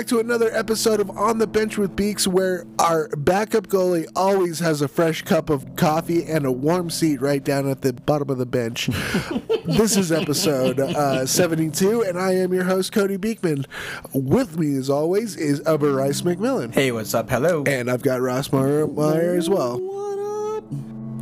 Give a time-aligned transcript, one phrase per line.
[0.00, 4.06] Welcome back to another episode of On the Bench with Beaks, where our backup goalie
[4.16, 7.92] always has a fresh cup of coffee and a warm seat right down at the
[7.92, 8.86] bottom of the bench.
[9.66, 13.66] this is episode uh, 72, and I am your host, Cody Beekman.
[14.14, 16.72] With me, as always, is Uber Rice McMillan.
[16.72, 17.28] Hey, what's up?
[17.28, 17.64] Hello.
[17.64, 19.76] And I've got Ross Meyer, Meyer as well.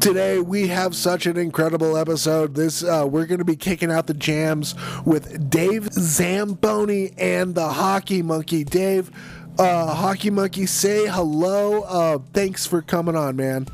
[0.00, 2.54] Today we have such an incredible episode.
[2.54, 7.68] This uh, we're going to be kicking out the jams with Dave Zamboni and the
[7.68, 8.62] Hockey Monkey.
[8.62, 9.10] Dave,
[9.58, 11.82] uh, Hockey Monkey, say hello.
[11.82, 13.66] Uh, thanks for coming on, man.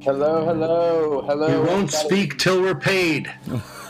[0.00, 1.60] Hello, hello, hello.
[1.60, 3.32] We won't speak till we're paid.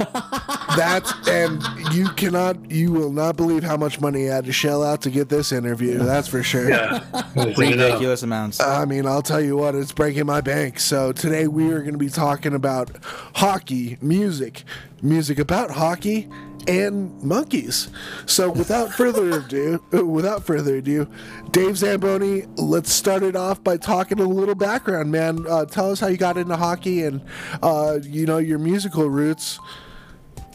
[0.76, 4.82] That's and you cannot, you will not believe how much money I had to shell
[4.82, 5.98] out to get this interview.
[5.98, 6.70] That's for sure.
[6.70, 7.04] Yeah.
[7.34, 8.58] Ridiculous amounts.
[8.58, 10.80] I mean, I'll tell you what, it's breaking my bank.
[10.80, 12.90] So today we are going to be talking about
[13.34, 14.64] hockey, music,
[15.02, 16.28] music about hockey,
[16.66, 17.88] and monkeys.
[18.26, 21.08] So without further ado, without further ado,
[21.50, 25.46] Dave Zamboni, let's start it off by talking a little background, man.
[25.48, 27.24] Uh, tell us how you got into hockey and
[27.62, 29.58] uh, you know your musical roots.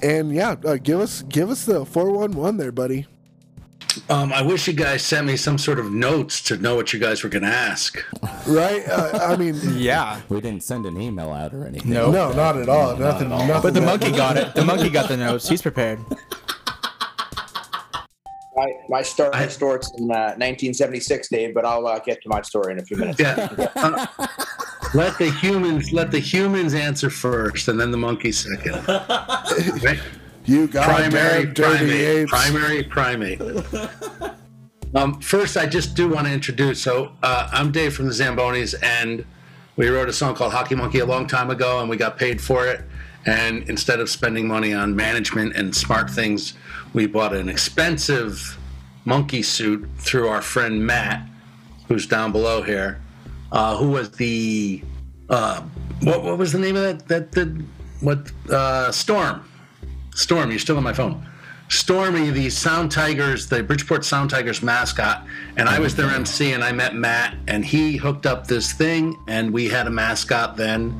[0.02, 3.08] And yeah, uh, give us give us the four one one there, buddy.
[4.10, 7.00] Um, I wish you guys sent me some sort of notes to know what you
[7.00, 8.04] guys were going to ask.
[8.48, 8.88] Right?
[8.88, 10.22] Uh, I mean, Yeah.
[10.30, 11.92] We didn't send an email out or anything.
[11.92, 12.12] No.
[12.12, 12.96] no, not at all.
[12.98, 13.30] No, nothing.
[13.30, 13.48] not at all.
[13.48, 14.54] nothing But the monkey got it.
[14.56, 15.48] The monkey got the notes.
[15.48, 16.00] He's prepared.
[18.56, 22.42] My, my story I- starts in uh, 1976, Dave, but I'll uh, get to my
[22.42, 23.20] story in a few minutes.
[23.20, 23.50] Yeah.
[23.76, 24.06] Uh,
[24.94, 28.76] let the humans let the humans answer first, and then the monkeys second.
[29.84, 30.00] Right?
[30.46, 31.92] You got primary dirty primate.
[31.92, 32.32] apes.
[32.32, 33.42] Primary primate.
[34.96, 36.80] Um, first, I just do want to introduce.
[36.80, 39.26] So, uh, I'm Dave from the Zambonis, and
[39.76, 42.40] we wrote a song called Hockey Monkey a long time ago, and we got paid
[42.40, 42.82] for it.
[43.26, 46.54] And instead of spending money on management and smart things,
[46.94, 48.60] we bought an expensive
[49.06, 51.28] monkey suit through our friend Matt,
[51.88, 53.02] who's down below here,
[53.52, 54.84] uh, who was the
[55.28, 55.64] uh,
[56.02, 57.66] what, what was the name of that that the
[58.02, 59.44] what uh, Storm.
[60.16, 61.26] Storm, you're still on my phone.
[61.70, 65.26] Stormy, the Sound Tigers, the Bridgeport Sound Tigers mascot,
[65.58, 69.18] and I was their MC, and I met Matt, and he hooked up this thing,
[69.28, 70.94] and we had a mascot then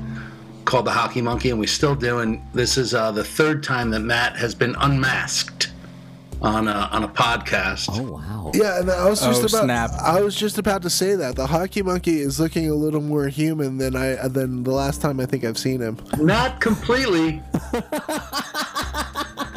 [0.66, 2.20] called the Hockey Monkey, and we still do.
[2.20, 5.72] And this is uh, the third time that Matt has been unmasked
[6.42, 7.90] on a, on a podcast.
[7.92, 8.52] Oh wow.
[8.54, 9.92] Yeah, and I was just Oh, about snap.
[10.02, 13.28] I was just about to say that the hockey monkey is looking a little more
[13.28, 15.98] human than I than the last time I think I've seen him.
[16.18, 17.42] Not completely.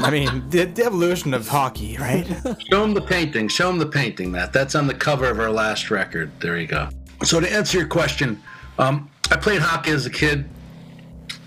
[0.06, 2.25] I mean, the, the evolution of hockey, right?
[2.71, 3.49] Show him the painting.
[3.49, 4.53] Show him the painting, Matt.
[4.53, 6.31] That's on the cover of our last record.
[6.39, 6.91] There you go.
[7.25, 8.41] So to answer your question,
[8.78, 10.49] um, I played hockey as a kid,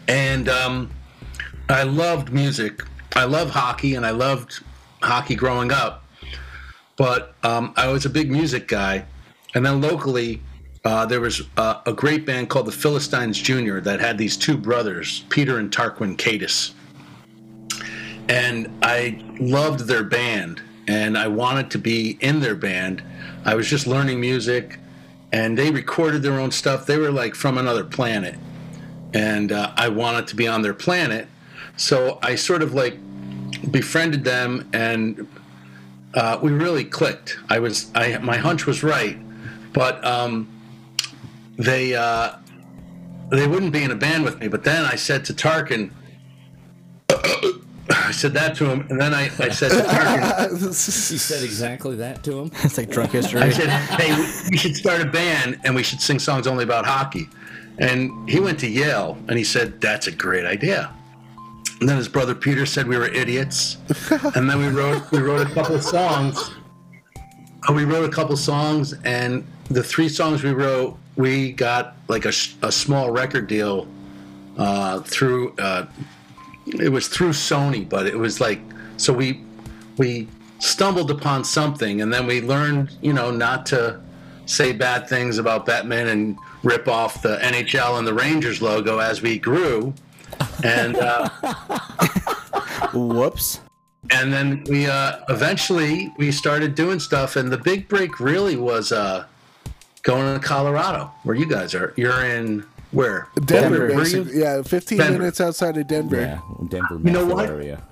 [0.10, 0.92] and um,
[1.70, 2.82] I loved music.
[3.16, 4.62] I love hockey, and I loved
[5.02, 6.04] hockey growing up.
[6.98, 9.06] But um, I was a big music guy,
[9.56, 10.42] and then locally,
[10.84, 14.58] uh, there was uh, a great band called the Philistines Junior that had these two
[14.58, 16.74] brothers, Peter and Tarquin Katis
[18.30, 23.02] and I loved their band and I wanted to be in their band.
[23.44, 24.78] I was just learning music
[25.32, 26.86] and they recorded their own stuff.
[26.86, 28.36] They were like from another planet
[29.14, 31.28] and uh, I wanted to be on their planet.
[31.76, 32.98] So I sort of like
[33.72, 35.28] befriended them and
[36.14, 37.40] uh, we really clicked.
[37.50, 39.18] I was, I, my hunch was right,
[39.74, 40.48] but um,
[41.58, 42.34] they, uh,
[43.32, 44.48] they wouldn't be in a band with me.
[44.48, 45.92] But then I said to Tarquin,
[48.08, 51.96] I said that to him, and then I, I said to Tarquin, You said exactly
[51.98, 52.52] that to him.
[52.64, 53.42] It's like drunk history.
[53.42, 54.12] I said, hey,
[54.50, 57.30] we should start a band and we should sing songs only about hockey.
[57.78, 60.94] And he went to Yale and he said, that's a great idea.
[61.80, 63.78] And then his brother Peter said we were idiots.
[64.36, 66.52] And then we wrote we wrote a couple of songs.
[67.68, 72.26] Uh, We wrote a couple songs, and the three songs we wrote, we got like
[72.26, 73.88] a, a small record deal
[74.58, 75.54] uh, through.
[75.58, 75.86] Uh,
[76.80, 78.60] it was through Sony, but it was like
[78.98, 79.42] so we
[79.98, 80.28] we
[80.60, 84.00] stumbled upon something, and then we learned, you know, not to
[84.46, 89.22] say bad things about Batman and rip off the NHL and the Rangers logo as
[89.22, 89.94] we grew,
[90.64, 91.30] and uh,
[92.94, 93.62] Whoops.
[94.12, 98.92] and then we uh, eventually we started doing stuff, and the big break really was
[98.92, 99.26] uh,
[100.04, 101.94] going to Colorado, where you guys are.
[101.96, 103.28] You're in where?
[103.46, 104.04] Denver, Denver.
[104.04, 104.40] basically.
[104.40, 105.20] Yeah, 15 Denver.
[105.20, 106.20] minutes outside of Denver.
[106.22, 106.40] Yeah,
[106.70, 107.48] Denver You know what?
[107.50, 107.84] area.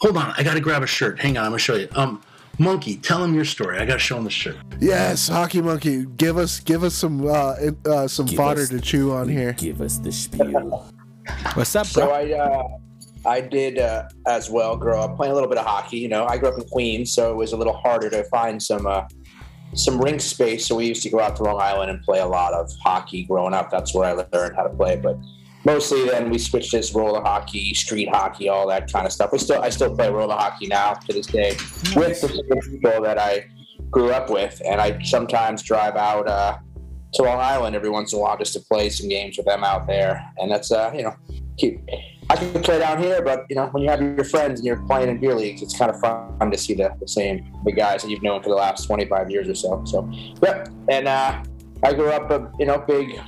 [0.00, 1.20] Hold on, I got to grab a shirt.
[1.20, 1.88] Hang on, I'm gonna show you.
[1.94, 2.22] Um,
[2.58, 3.78] Monkey, tell him your story.
[3.78, 4.56] I got to show him the shirt.
[4.78, 7.54] Yes, hockey monkey, give us give us some uh,
[7.86, 9.54] uh, some Give fodder us- to chew on here.
[9.54, 10.86] Give us the spiel.
[11.54, 12.10] What's up, So?
[12.10, 12.62] I, uh,
[13.24, 15.98] I did uh, as well grow up playing a little bit of hockey.
[15.98, 18.60] You know, I grew up in Queens, so it was a little harder to find
[18.60, 19.04] some uh,
[19.74, 20.66] some rink space.
[20.66, 23.24] So we used to go out to Long Island and play a lot of hockey
[23.24, 23.70] growing up.
[23.70, 24.96] That's where I learned how to play.
[24.96, 25.18] But
[25.64, 29.32] mostly then we switched to this roller hockey, street hockey, all that kind of stuff.
[29.32, 31.56] We still I still play roller hockey now to this day
[31.96, 33.46] with the people that I
[33.90, 36.58] grew up with, and I sometimes drive out uh,
[37.14, 39.64] to Long Island every once in a while just to play some games with them
[39.64, 40.24] out there.
[40.38, 41.14] And that's uh, you know,
[41.58, 41.80] keep.
[42.32, 44.82] I can play down here, but you know, when you have your friends and you're
[44.86, 48.00] playing in beer leagues, it's kind of fun to see the, the same the guys
[48.00, 49.82] that you've known for the last 25 years or so.
[49.84, 50.10] So,
[50.42, 50.70] yep.
[50.88, 51.44] And uh,
[51.82, 53.20] I grew up a you know big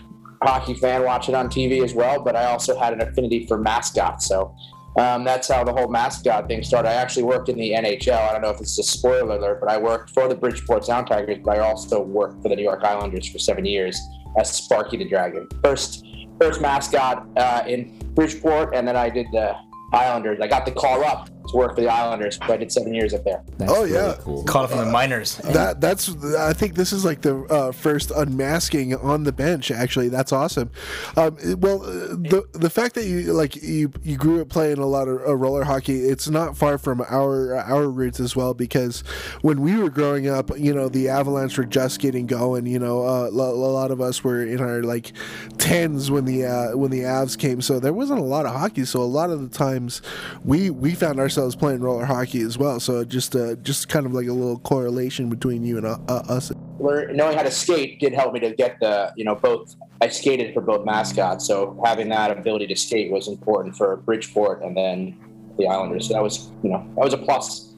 [0.43, 2.25] hockey fan, watching on TV as well.
[2.25, 4.57] But I also had an affinity for mascots, so
[4.97, 6.89] um, that's how the whole mascot thing started.
[6.89, 8.19] I actually worked in the NHL.
[8.19, 11.09] I don't know if it's a spoiler alert, but I worked for the Bridgeport Sound
[11.09, 14.01] Tigers, but I also worked for the New York Islanders for seven years
[14.39, 15.47] as Sparky the Dragon.
[15.63, 16.04] First,
[16.41, 19.55] first mascot uh, in Bridgeport, and then I did the
[19.93, 20.39] Islanders.
[20.41, 23.13] I got the call up to work for the Islanders, but I did seven years
[23.15, 23.43] up there.
[23.59, 24.17] That's Oh, really yeah.
[24.21, 24.45] cool.
[24.45, 25.37] Caught it from the minors.
[25.39, 29.71] That that's I think this is like the uh, first unmasking on the bench.
[29.71, 30.71] Actually, that's awesome.
[31.17, 34.87] Um, well, uh, the the fact that you like you you grew up playing a
[34.87, 38.55] lot of uh, roller hockey, it's not far from our our roots as well.
[38.55, 39.01] Because
[39.43, 42.67] when we were growing up, you know, the Avalanche were just getting going.
[42.67, 45.13] You know, uh, lo- a lot of us were in our like
[45.59, 48.85] tens when the uh, when the Avs came, so there wasn't a lot of hockey.
[48.85, 50.01] So a lot of the times,
[50.45, 52.81] we we found ourselves playing roller hockey as well.
[52.81, 56.23] So just uh, just kind of like a little correlation between you and uh, uh,
[56.29, 56.53] us.
[56.79, 60.09] learn, knowing how to skate did help me to get the you know both I
[60.09, 64.77] skated for both mascots so having that ability to skate was important for Bridgeport and
[64.77, 65.19] then
[65.59, 67.75] the Islanders so that was you know that was a plus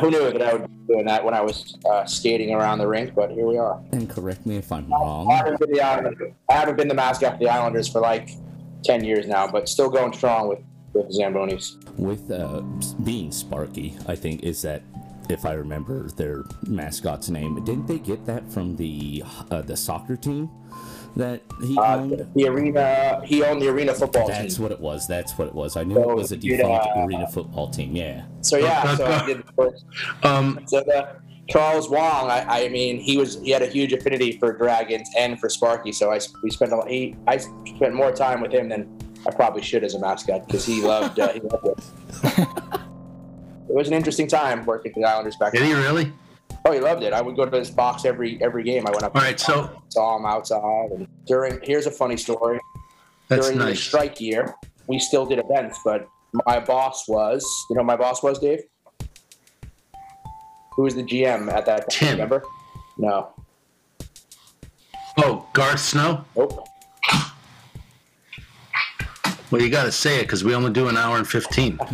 [0.00, 2.86] who knew that I would be doing that when I was uh, skating around the
[2.86, 5.30] rink but here we are And correct me if I'm I wrong.
[5.30, 8.30] haven't, been the I haven't been the mascot for the Islanders for like
[8.84, 10.60] 10 years now but still going strong with
[10.96, 12.62] with Zambonis With uh,
[13.04, 14.82] being Sparky, I think is that
[15.28, 20.16] if I remember their mascot's name, didn't they get that from the uh, the soccer
[20.16, 20.50] team
[21.16, 22.26] that he uh, owned?
[22.34, 24.36] the arena he owned the arena football team.
[24.36, 25.06] That's team what it was.
[25.06, 25.76] That's what it was.
[25.76, 27.96] I knew So it was a you'd, defunct uh, arena football team.
[27.96, 28.24] Yeah.
[28.40, 29.84] so yeah so I did the first
[30.22, 31.16] Um, So the
[31.48, 35.38] Charles Wang, I, I mean, he was he had a huge affinity for dragons and
[35.38, 35.92] for Sparky.
[35.92, 39.62] So I we spent a, he I spent more time with him than I probably
[39.62, 41.78] should as a mascot because he loved uh, he loved it.
[43.68, 45.68] it was an interesting time working for the Islanders back did then.
[45.68, 46.12] he really?
[46.64, 47.12] Oh, he loved it.
[47.12, 48.86] I would go to his box every every game.
[48.86, 49.14] I went up.
[49.16, 50.90] All right, so saw him outside.
[50.92, 52.60] And during here's a funny story.
[53.28, 53.80] that's during the nice.
[53.80, 54.54] strike year,
[54.86, 56.08] we still did events, but
[56.46, 58.60] my boss was, you know, who my boss was Dave.
[60.72, 61.98] Who was the GM at that time?
[61.98, 62.10] Tim.
[62.10, 62.42] Remember?
[62.98, 63.30] No.
[65.18, 66.24] Oh, Garth Snow.
[66.36, 66.68] Nope.
[69.50, 71.78] Well, you got to say it because we only do an hour and fifteen.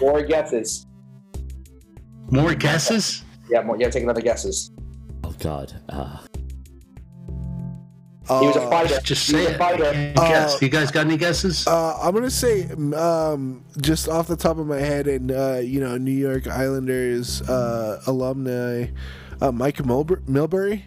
[0.00, 0.86] More guesses.
[2.30, 3.24] More guesses?
[3.50, 3.76] Yeah, more.
[3.78, 4.70] Yeah, take another guesses.
[5.24, 5.72] Oh God.
[5.88, 6.18] Uh,
[8.40, 9.00] He was a Uh, fighter.
[9.02, 9.54] Just he say was it.
[9.56, 9.84] a fighter.
[9.86, 10.62] I can't guess.
[10.62, 11.66] You guys got any guesses?
[11.66, 15.80] Uh, I'm gonna say, um, just off the top of my head, and uh, you
[15.80, 18.86] know, New York Islanders uh, alumni,
[19.40, 20.82] uh, Mike Milbur- Milbury.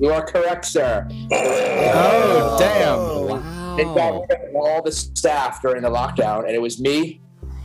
[0.00, 1.08] You are correct, sir.
[1.32, 3.76] Oh, damn.
[3.76, 4.26] They got wow.
[4.28, 7.20] rid of all the staff during the lockdown, and it was me,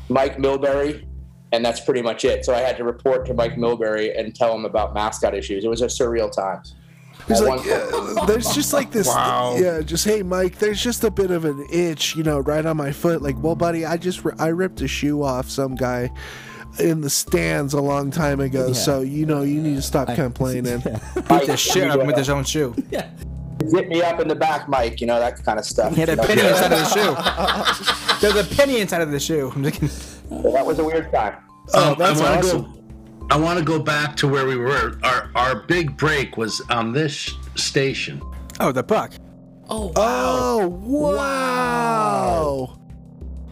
[0.10, 1.06] Mike Milbury,
[1.52, 2.46] and that's pretty much it.
[2.46, 5.64] So I had to report to Mike Milbury and tell him about mascot issues.
[5.66, 6.62] It was a surreal time.
[7.28, 9.56] He's like, one point- uh, there's just like this, Wow.
[9.58, 12.76] yeah, just hey, Mike, there's just a bit of an itch, you know, right on
[12.78, 13.22] my foot.
[13.22, 16.12] Like, well, buddy, I just I ripped a shoe off some guy
[16.80, 18.74] in the stands a long time ago, Yeah.
[18.74, 20.80] so you know you need to stop complaining.
[20.80, 22.74] Beat the shit out of him with his own shoe.
[23.68, 25.00] Zip me up in the back, Mike.
[25.00, 25.94] You know that kind of stuff.
[25.94, 27.16] He had a You know, penny inside of the shoe.
[28.34, 29.52] There's a penny inside of the shoe.
[29.56, 31.38] I'm thinking, so that was a weird time.
[31.74, 32.62] Oh, Um, that's I wanna awesome.
[32.64, 32.74] Go,
[33.32, 35.00] I want to go back to where we were.
[35.04, 38.22] Our our big break was on this station.
[38.60, 39.14] oh, the puck.
[39.70, 40.60] Oh wow.
[40.60, 42.80] Oh wow!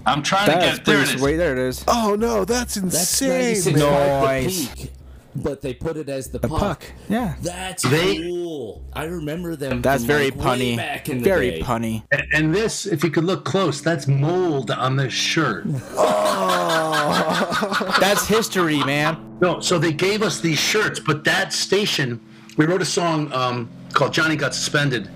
[0.05, 1.37] I'm trying That's pretty sweet.
[1.37, 1.83] There it is.
[1.87, 3.29] Oh no, that's That's insane.
[3.29, 4.21] 96 man.
[4.21, 4.91] Park, the peak,
[5.35, 6.59] but they put it as the, The puck.
[6.59, 6.83] puck.
[7.09, 7.35] Yeah.
[7.41, 8.83] That's They- cool.
[8.93, 9.81] I remember them.
[9.81, 10.77] That's very like, punny.
[10.77, 11.61] Back in the Very day.
[11.61, 12.03] punny.
[12.11, 15.65] And, and this, if you could look close, that's mold on this shirt.
[15.95, 17.93] Oh.
[17.99, 19.37] that's history, man.
[19.41, 22.19] No, so they gave us these shirts, but that station,
[22.57, 25.09] we wrote a song um, called Johnny Got Suspended.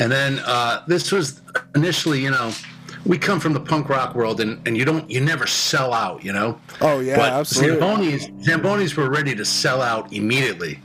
[0.00, 1.40] And then uh, this was
[1.74, 2.52] initially, you know,
[3.06, 6.24] we come from the punk rock world and, and you don't, you never sell out,
[6.24, 6.60] you know?
[6.80, 7.78] Oh yeah, but absolutely.
[7.78, 10.78] Zambonis, Zambonis were ready to sell out immediately.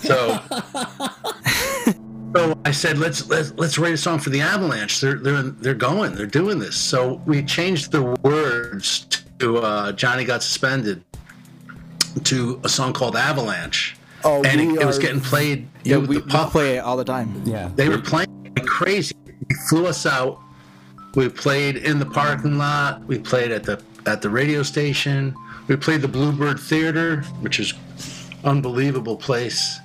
[0.00, 0.38] So,
[2.34, 5.00] so I said, let's let's let's write a song for the Avalanche.
[5.00, 6.14] They're they're they're going.
[6.14, 6.76] They're doing this.
[6.76, 9.06] So we changed the words
[9.38, 11.02] to uh, Johnny got suspended
[12.24, 13.96] to a song called Avalanche.
[14.24, 15.68] Oh, and we it, it was getting played.
[15.84, 17.42] Yeah, with we, the we play it all the time.
[17.44, 17.70] Yeah.
[17.74, 19.14] They were playing like crazy.
[19.26, 20.41] They flew us out.
[21.14, 23.04] We played in the parking lot.
[23.04, 25.34] We played at the at the radio station.
[25.68, 27.74] We played the Bluebird Theater, which is
[28.44, 29.78] unbelievable place.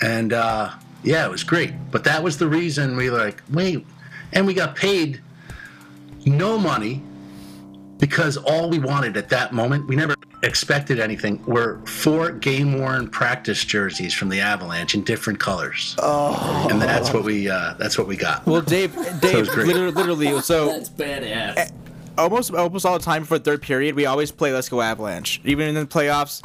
[0.00, 0.70] And uh,
[1.02, 1.72] yeah, it was great.
[1.90, 3.86] But that was the reason we like, wait,
[4.32, 5.20] and we got paid
[6.24, 7.02] no money
[7.98, 13.08] because all we wanted at that moment, we never expected anything, were four game worn
[13.08, 15.94] practice jerseys from the Avalanche in different colors.
[15.98, 16.68] Oh.
[16.70, 18.46] And that's what we uh, that's what we got.
[18.46, 19.66] Well, Dave, Dave, was great.
[19.66, 21.72] literally, literally, so That's badass.
[22.16, 25.40] almost almost all the time for third period, we always play Let's Go Avalanche.
[25.44, 26.42] Even in the playoffs,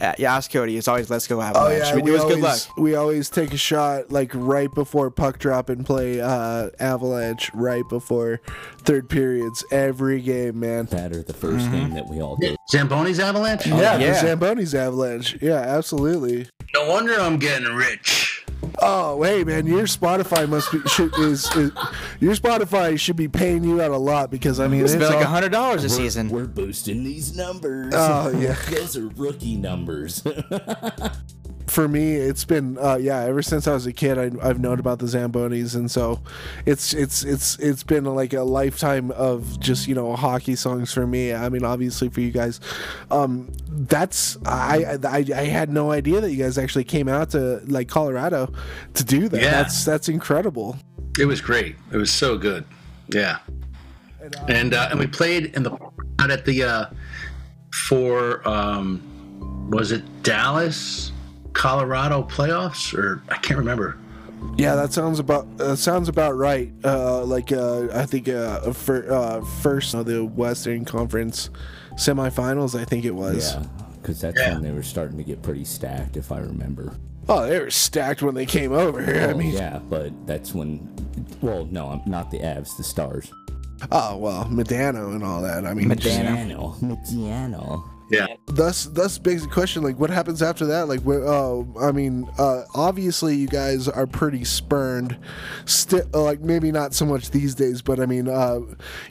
[0.00, 1.84] uh, you ask Cody, it's always Let's Go Oh Avalanche.
[1.84, 2.50] yeah, we do we us good luck.
[2.50, 7.50] always, we always take a shot like right before puck drop and play uh, Avalanche
[7.54, 8.40] right before
[8.78, 10.86] third periods every game, man.
[10.86, 12.56] That or the 1st game that we all did.
[12.72, 13.66] Zamboni's Avalanche?
[13.66, 14.22] Yeah, yeah.
[14.22, 15.38] the Zamboni's Avalanche.
[15.40, 16.48] Yeah, absolutely.
[16.74, 18.35] No wonder I'm getting rich.
[18.78, 21.72] Oh, hey man, your Spotify must be should, is, is
[22.20, 25.08] your Spotify should be paying you out a lot because I mean It's it's been
[25.12, 26.28] like all- hundred dollars a season.
[26.28, 27.94] We're boosting these numbers.
[27.96, 28.54] Oh, yeah.
[28.70, 30.22] Those are rookie numbers.
[31.76, 34.78] for me it's been uh, yeah ever since I was a kid I, I've known
[34.80, 36.20] about the Zambonis and so
[36.64, 41.06] it's it's it's it's been like a lifetime of just you know hockey songs for
[41.06, 42.60] me I mean obviously for you guys
[43.10, 47.60] um that's I I, I had no idea that you guys actually came out to
[47.66, 48.50] like Colorado
[48.94, 49.50] to do that Yeah.
[49.50, 50.78] that's that's incredible
[51.18, 51.76] It was great.
[51.92, 52.64] It was so good.
[53.08, 53.38] Yeah.
[54.48, 55.72] And uh, and we played in the
[56.20, 56.86] out at the uh,
[57.88, 59.00] for um,
[59.70, 61.12] was it Dallas,
[61.56, 63.96] Colorado playoffs or I can't remember.
[64.58, 69.10] yeah that sounds about that sounds about right uh like uh I think uh for
[69.10, 71.48] uh first of the Western Conference
[71.94, 73.64] semifinals I think it was yeah,
[74.02, 74.52] because that's Yeah.
[74.54, 76.94] when they were starting to get pretty stacked, if I remember.
[77.28, 80.94] oh they were stacked when they came over I Oh, mean yeah, but that's when.
[81.40, 83.32] Well, no, I'm not the Avs, the Stars.
[83.90, 85.64] Oh well, Modano and all that.
[85.66, 86.78] I mean, Modano.
[86.80, 87.82] Mediano.
[88.10, 88.28] Mediano.
[88.28, 88.36] Yeah.
[88.46, 90.88] thus thus begs the question: like, what happens after that?
[90.88, 95.16] Like, wh- oh, I mean, uh, obviously you guys are pretty spurned.
[95.64, 98.60] Still, like maybe not so much these days, but I mean, uh,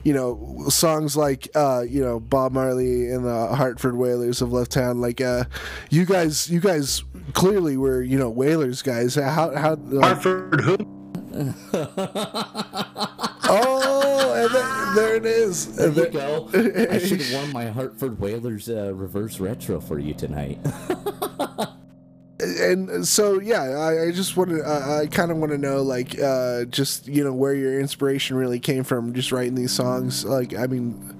[0.04, 4.72] you know, songs like uh, you know Bob Marley and the Hartford Whalers of Left
[4.72, 5.00] Town.
[5.00, 5.44] Like, uh,
[5.90, 7.02] you guys, you guys
[7.34, 9.14] clearly were you know Whalers guys.
[9.16, 9.74] How how?
[9.74, 10.76] Like, Hartford who?
[14.96, 15.76] and there, there it is.
[15.76, 16.48] There And you go.
[16.90, 20.58] I should have worn my Hartford Whalers uh, reverse retro for you tonight.
[22.38, 25.80] and so yeah i, I just want to I, I kind of want to know
[25.82, 30.22] like uh just you know where your inspiration really came from just writing these songs
[30.24, 31.18] like i mean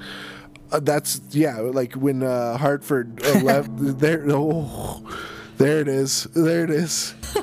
[0.73, 5.03] uh, that's yeah like when uh hartford uh, left there oh
[5.57, 7.15] there it is there it is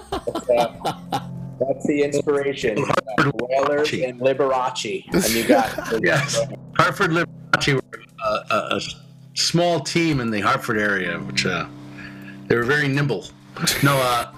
[1.67, 2.77] That's the inspiration.
[3.17, 6.39] Whalers and Liberace, and you got Yes.
[6.75, 7.81] Hartford Liberace were
[8.23, 8.81] uh, a, a
[9.35, 11.67] small team in the Hartford area, which uh,
[12.47, 13.25] they were very nimble.
[13.83, 14.31] No, uh,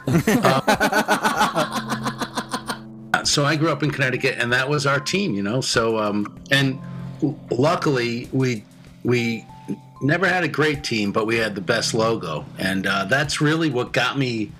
[3.07, 5.61] uh, so I grew up in Connecticut, and that was our team, you know.
[5.61, 6.79] So, um, and
[7.49, 8.65] luckily, we
[9.03, 9.45] we
[10.01, 13.69] never had a great team, but we had the best logo, and uh, that's really
[13.69, 14.51] what got me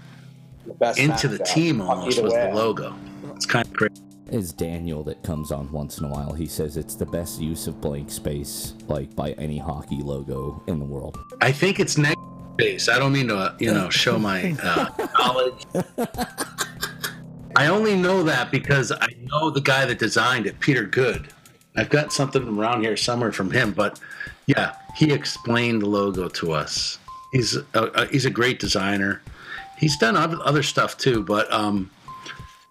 [0.65, 2.95] the best into the team almost either was the logo.
[3.35, 4.01] It's kind of crazy.
[4.27, 6.33] It's Daniel that comes on once in a while.
[6.33, 10.79] He says it's the best use of blank space, like by any hockey logo in
[10.79, 11.17] the world.
[11.41, 12.23] I think it's negative
[12.55, 12.89] space.
[12.89, 15.65] I don't mean to, you know, show my uh, knowledge.
[17.55, 21.27] I only know that because I know the guy that designed it, Peter Good.
[21.77, 23.99] I've got something around here somewhere from him, but
[24.47, 26.97] yeah, he explained the logo to us.
[27.31, 29.21] He's a, a, he's a great designer.
[29.77, 31.91] He's done other stuff too, but um,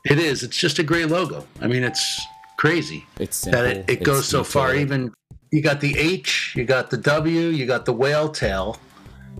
[0.04, 0.42] it is.
[0.42, 1.46] It's just a great logo.
[1.60, 2.20] I mean, it's
[2.56, 3.70] crazy It's that simple.
[3.70, 4.74] it, it it's goes so far.
[4.74, 5.12] Even
[5.50, 8.78] you got the H, you got the W, you got the whale tail,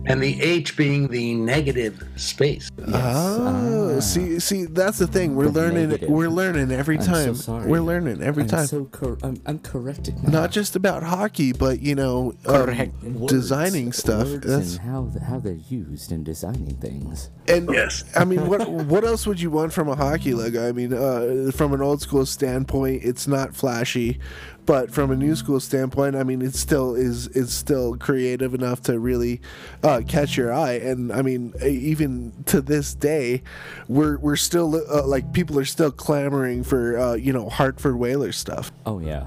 [0.07, 2.69] and the H being the negative space.
[2.93, 6.09] oh see see that's the thing we're The learning negative.
[6.09, 7.67] we're learning every I'm so time sorry.
[7.67, 10.41] we're learning every I'm time so cor- I'm, I'm corrected now.
[10.41, 13.03] not just about hockey but you know um, Correct.
[13.03, 17.29] Words- designing stuff words that's and how th- how they're used in designing things.
[17.47, 18.03] And Yes.
[18.15, 20.67] I mean, what what else would you want from a hockey logo?
[20.67, 24.19] I mean, uh, from an old school standpoint, it's not flashy,
[24.65, 28.81] but from a new school standpoint, I mean, it still is it's still creative enough
[28.83, 29.41] to really
[29.83, 30.73] uh, catch your eye.
[30.73, 33.43] And I mean, even to this day,
[33.87, 38.37] we're we're still uh, like people are still clamoring for uh, you know Hartford Whalers
[38.37, 38.71] stuff.
[38.85, 39.25] Oh yeah,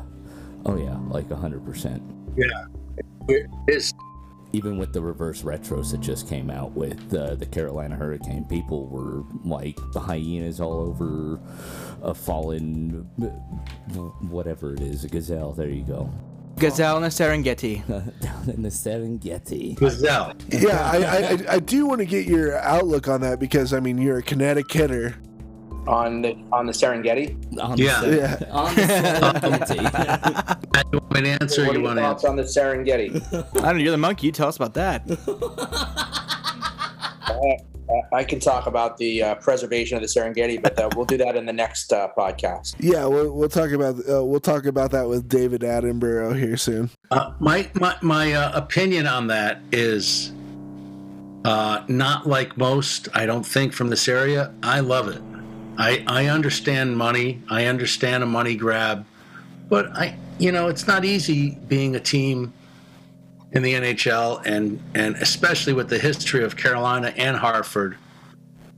[0.66, 2.02] oh yeah, like hundred percent.
[2.36, 2.66] Yeah.
[3.28, 3.92] It is.
[4.52, 8.86] Even with the reverse retros that just came out with uh, the Carolina Hurricane, people
[8.86, 11.38] were like the hyenas all over
[12.02, 12.90] a fallen,
[14.30, 15.52] whatever it is, a gazelle.
[15.52, 16.10] There you go.
[16.58, 17.86] Gazelle in the Serengeti.
[18.20, 19.76] Down in the Serengeti.
[19.76, 20.32] Gazelle.
[20.48, 21.18] Yeah, I, I,
[21.52, 24.22] I- I do want to get your outlook on that because I mean you're a
[24.22, 25.14] kinetic hitter.
[25.86, 27.36] on the on the Serengeti.
[27.60, 28.00] On Yeah.
[28.00, 28.50] Ser- Yeah.
[28.50, 30.64] On the Serengeti.
[30.92, 31.64] You want me to answer?
[31.66, 32.28] what You your want to thoughts answer?
[32.30, 33.22] on the Serengeti?
[33.58, 33.82] I don't know.
[33.82, 34.26] You're the monkey.
[34.26, 35.04] You tell us about that.
[37.90, 41.16] Uh, I can talk about the uh, preservation of the Serengeti, but uh, we'll do
[41.16, 42.74] that in the next uh, podcast.
[42.78, 46.90] Yeah, we'll, we'll talk about uh, we'll talk about that with David Attenborough here soon.
[47.10, 50.32] Uh, my my my uh, opinion on that is
[51.46, 53.08] uh, not like most.
[53.14, 54.52] I don't think from this area.
[54.62, 55.22] I love it.
[55.78, 57.42] I I understand money.
[57.48, 59.06] I understand a money grab,
[59.68, 62.52] but I you know it's not easy being a team
[63.52, 67.96] in the NHL and and especially with the history of Carolina and Hartford.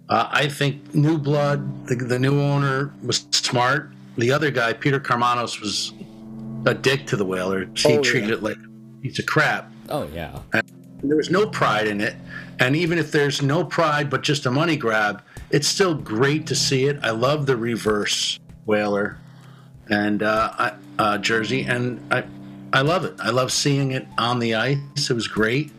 [0.08, 1.86] Uh, I think new blood.
[1.86, 3.92] The, the new owner was smart.
[4.18, 5.92] The other guy, Peter Karmanos, was
[6.66, 7.68] a dick to the Whalers.
[7.80, 8.34] He Oh, treated yeah.
[8.36, 9.70] it like a piece of crap.
[9.88, 10.40] Oh yeah.
[11.02, 12.16] There was no pride in it.
[12.58, 16.54] And even if there's no pride but just a money grab, it's still great to
[16.54, 16.98] see it.
[17.02, 19.16] I love the reverse Whaler
[19.90, 22.24] and uh, I, uh, jersey, and I,
[22.72, 23.14] I love it.
[23.18, 25.10] I love seeing it on the ice.
[25.10, 25.70] It was great,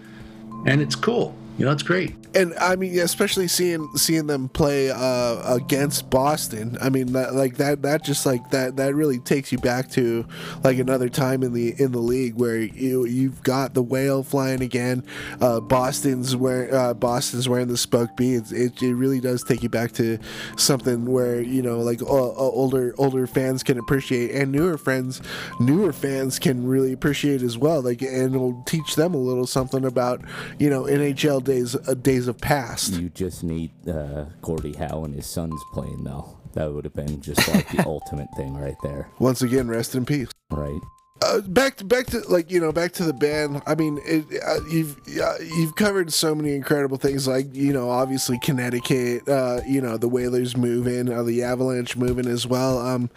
[0.65, 1.35] and it's cool.
[1.57, 2.15] You know, it's great.
[2.33, 6.77] And I mean, especially seeing seeing them play uh, against Boston.
[6.81, 10.25] I mean, that, like that that just like that that really takes you back to
[10.63, 14.61] like another time in the in the league where you you've got the whale flying
[14.61, 15.03] again.
[15.41, 18.35] Uh, Boston's wearing uh, Boston's wearing the spoke B.
[18.35, 20.17] It's, it it really does take you back to
[20.55, 25.21] something where you know like older older fans can appreciate and newer friends
[25.59, 27.81] newer fans can really appreciate as well.
[27.81, 30.21] Like and it'll teach them a little something about
[30.59, 32.93] you know NHL days uh, days of past.
[32.93, 36.37] You just need uh, Gordie Howe and his sons playing though.
[36.53, 40.05] That would have been just like the ultimate thing right there, Once again, rest in
[40.05, 40.27] peace.
[40.51, 40.79] right?
[41.23, 43.61] Uh, back to back to like you know back to the band.
[43.67, 47.27] I mean, it, uh, you've uh, you've covered so many incredible things.
[47.27, 49.27] Like you know, obviously Connecticut.
[49.29, 52.77] Uh, you know, the Whalers moving, uh, the Avalanche moving as well.
[52.79, 53.09] Um,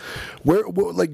[0.43, 1.11] where, where like.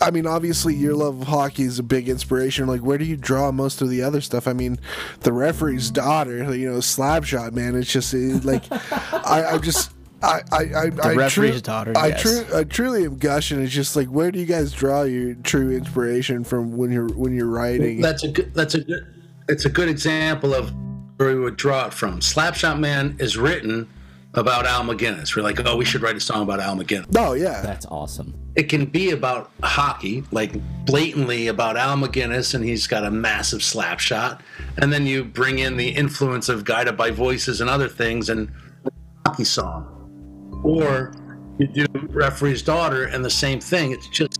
[0.00, 2.66] I mean, obviously, your love of hockey is a big inspiration.
[2.66, 4.46] Like, where do you draw most of the other stuff?
[4.46, 4.78] I mean,
[5.20, 7.74] the referee's daughter, you know, slap shot, man.
[7.74, 9.92] It's just it, like, I, I just,
[10.22, 12.22] I, I, I, I referee's daughter, I, yes.
[12.22, 13.60] tru- I truly am gushing.
[13.62, 17.34] It's just like, where do you guys draw your true inspiration from when you're when
[17.34, 18.00] you're writing?
[18.00, 18.54] That's a good.
[18.54, 19.06] That's a good.
[19.48, 20.72] It's a good example of
[21.16, 22.20] where we would draw it from.
[22.20, 23.88] Slapshot Man is written
[24.34, 25.36] about Al MacInnis.
[25.36, 27.06] We're like, oh, we should write a song about Al MacInnis.
[27.16, 28.34] oh yeah, That's awesome.
[28.54, 30.52] It can be about hockey, like
[30.84, 34.42] blatantly about Al MacInnis, and he's got a massive slap shot.
[34.78, 38.50] And then you bring in the influence of Guided by Voices and other things, and
[39.26, 39.88] hockey song.
[40.64, 41.12] Or
[41.58, 43.92] you do Referee's Daughter, and the same thing.
[43.92, 44.38] It's just,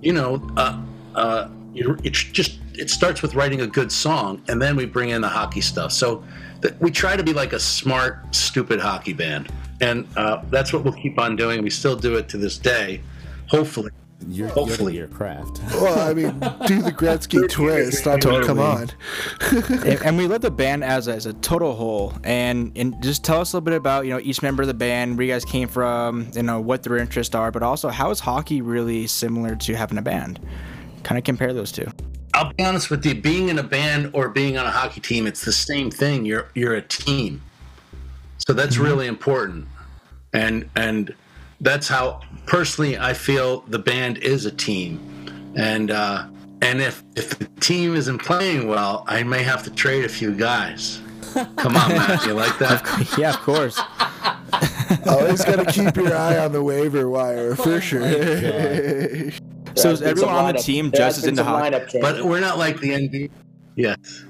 [0.00, 0.82] you know, uh,
[1.14, 5.10] uh, you, it's just it starts with writing a good song, and then we bring
[5.10, 5.92] in the hockey stuff.
[5.92, 6.28] So th-
[6.80, 10.92] we try to be like a smart, stupid hockey band, and uh, that's what we'll
[10.92, 11.62] keep on doing.
[11.62, 13.00] We still do it to this day.
[13.48, 13.90] Hopefully,
[14.28, 14.94] You're, Hopefully.
[14.94, 15.60] you're your craft.
[15.74, 18.06] well, I mean, do the Gretzky twist.
[18.06, 18.88] I mean, come on.
[19.84, 23.24] and, and we love the band as a, as a total whole and and just
[23.24, 25.32] tell us a little bit about you know each member of the band where you
[25.32, 29.06] guys came from you know what their interests are but also how is hockey really
[29.06, 30.38] similar to having a band
[31.02, 31.90] kind of compare those two
[32.34, 33.14] I'll be honest with you.
[33.14, 36.24] Being in a band or being on a hockey team, it's the same thing.
[36.24, 37.42] You're you're a team,
[38.38, 39.66] so that's really important,
[40.32, 41.14] and and
[41.60, 45.00] that's how personally I feel the band is a team,
[45.56, 46.26] and uh,
[46.62, 50.34] and if if the team isn't playing well, I may have to trade a few
[50.34, 51.00] guys.
[51.34, 53.14] Come on, Matt, you like that?
[53.18, 53.80] yeah of course
[55.06, 59.32] Always got to keep your eye on the waiver wire for sure.
[59.74, 62.00] So is everyone on the team just as been into some hockey lineup.
[62.00, 63.30] But we're not like the NBA.
[63.76, 64.24] Yes,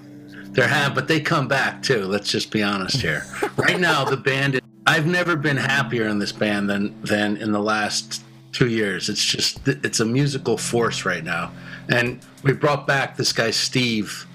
[0.50, 2.04] there have, but they come back too.
[2.04, 3.24] Let's just be honest here.
[3.56, 4.54] Right now, the band.
[4.56, 9.08] Is, I've never been happier in this band than than in the last two years.
[9.08, 11.52] It's just it's a musical force right now,
[11.88, 14.26] and we brought back this guy Steve,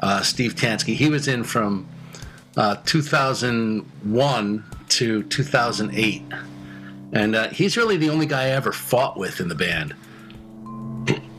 [0.00, 0.94] uh, Steve Tansky.
[0.94, 1.88] He was in from
[2.56, 6.22] uh, 2001 to 2008,
[7.12, 9.94] and uh, he's really the only guy I ever fought with in the band.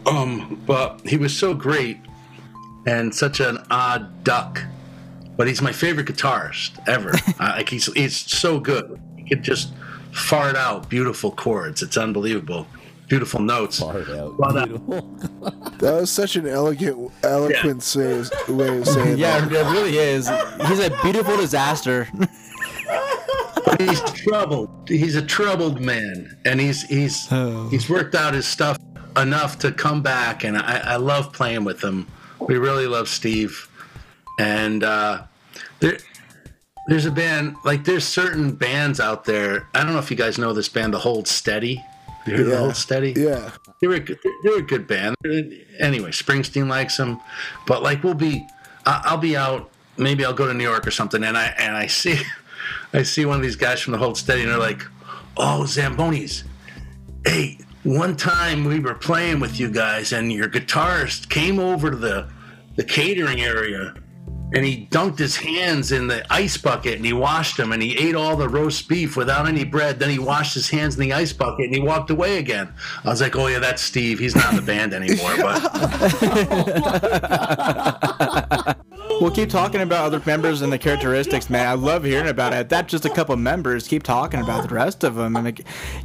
[0.06, 1.98] Um, but he was so great
[2.86, 4.62] and such an odd duck.
[5.38, 7.12] But he's my favorite guitarist ever.
[7.40, 9.00] uh, like he's he's so good.
[9.18, 9.74] He could just
[10.12, 11.82] fart out beautiful chords.
[11.82, 12.68] It's unbelievable.
[13.08, 13.80] Beautiful notes.
[13.80, 14.38] Fart out.
[14.38, 14.68] But, uh,
[15.80, 19.52] That was such an elegant, eloquent say, way of saying Yeah, that.
[19.52, 20.28] it really is.
[20.68, 22.08] He's a beautiful disaster.
[23.80, 24.70] he's troubled.
[24.90, 27.70] He's a troubled man, and he's he's Oh.
[27.70, 28.78] he's worked out his stuff
[29.22, 30.44] enough to come back.
[30.44, 32.08] And I, I love playing with him.
[32.40, 33.68] We really love Steve,
[34.40, 35.24] and uh,
[35.82, 35.98] there
[36.88, 39.68] there's a band like there's certain bands out there.
[39.76, 41.84] I don't know if you guys know this band, the Hold Steady.
[42.26, 43.14] You heard of the Hold Steady?
[43.16, 43.52] Yeah.
[43.82, 45.16] they were a good, they were a good band.
[45.80, 47.20] Anyway, Springsteen likes them,
[47.68, 48.48] but like we'll be,
[48.86, 49.70] I- I'll be out.
[49.98, 52.22] Maybe I'll go to New York or something, and I and I see,
[52.94, 54.82] I see one of these guys from the Hold Steady, and they're like,
[55.36, 56.44] "Oh, Zambonis,
[57.26, 61.98] hey." One time we were playing with you guys, and your guitarist came over to
[61.98, 62.30] the
[62.76, 63.94] the catering area
[64.54, 67.98] and he dunked his hands in the ice bucket and he washed them and he
[67.98, 70.00] ate all the roast beef without any bread.
[70.00, 72.74] Then he washed his hands in the ice bucket and he walked away again.
[73.04, 74.18] I was like, oh yeah, that's Steve.
[74.18, 75.36] He's not in the band anymore.
[75.38, 75.66] But
[79.22, 81.68] We'll keep talking about other members and the characteristics, man.
[81.68, 82.70] I love hearing about it.
[82.70, 83.88] That's just a couple members.
[83.88, 85.36] Keep talking about the rest of them.
[85.36, 85.58] I mean,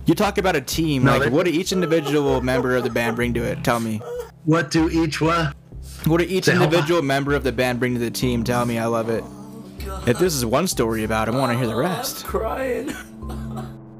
[0.07, 1.05] you talk about a team.
[1.05, 3.63] No, like, what do each individual member of the band bring to it?
[3.63, 3.99] Tell me.
[4.45, 5.55] what do each what?
[6.07, 8.43] What do each Say, hold individual member of the band bring to the team?
[8.43, 8.79] Tell me.
[8.79, 9.25] I love it.
[10.07, 12.25] If this is one story about it, I want to hear the rest.
[12.25, 12.93] I'm Crying.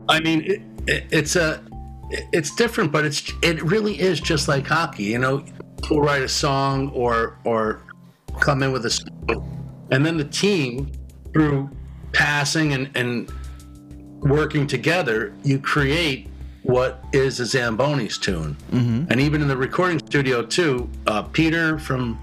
[0.09, 1.65] I mean, it, it, it's a,
[2.33, 5.05] it's different, but it's it really is just like hockey.
[5.05, 5.45] You know,
[5.89, 7.84] we'll write a song or or
[8.41, 10.91] come in with a song, and then the team
[11.33, 11.71] through
[12.13, 13.33] passing and and
[14.21, 16.29] working together, you create
[16.63, 18.57] what is a Zambonis tune.
[19.11, 22.19] And even in the recording studio too, uh, Peter from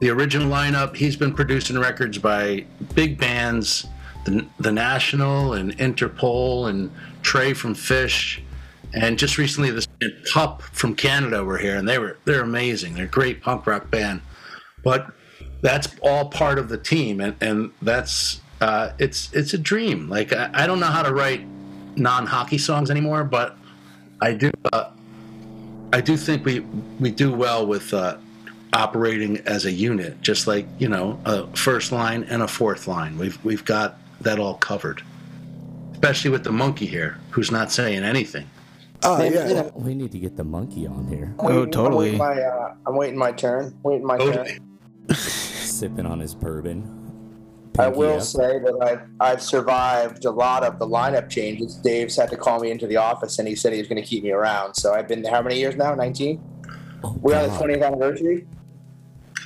[0.00, 3.86] the original lineup, he's been producing records by big bands,
[4.24, 6.90] the, the National and Interpol and
[7.22, 8.40] Trey from Phish,
[8.94, 9.86] and just recently this
[10.32, 12.94] Pup from Canada were here, and they were they're amazing.
[12.94, 14.22] They're a great punk rock band,
[14.82, 15.12] but
[15.62, 20.08] that's all part of the team, and and that's uh, it's it's a dream.
[20.08, 21.42] Like I, I don't know how to write
[21.96, 23.56] non-hockey songs anymore, but
[24.20, 24.50] I do.
[24.72, 24.90] Uh,
[25.92, 26.60] I do think we
[27.00, 28.16] we do well with uh,
[28.72, 33.16] operating as a unit, just like you know a first line and a fourth line.
[33.18, 35.02] We've we've got that all covered,
[35.92, 38.48] especially with the monkey here, who's not saying anything.
[39.02, 39.48] Oh, Maybe, yeah.
[39.48, 42.12] you know, We need to get the monkey on here, I'm waiting- Oh, totally.
[42.14, 43.78] I'm waiting my, uh, I'm waiting my turn.
[43.82, 44.46] Waiting my turn.
[45.80, 45.96] Totally.
[45.96, 47.02] sipping on his bourbon.
[47.78, 48.22] I will up.
[48.22, 51.74] say that I've, I've survived a lot of the lineup changes.
[51.76, 54.08] Dave's had to call me into the office, and he said he was going to
[54.08, 54.74] keep me around.
[54.74, 55.94] So I've been there how many years now?
[55.94, 56.42] 19?
[57.04, 58.46] Oh, We're on the 20th anniversary?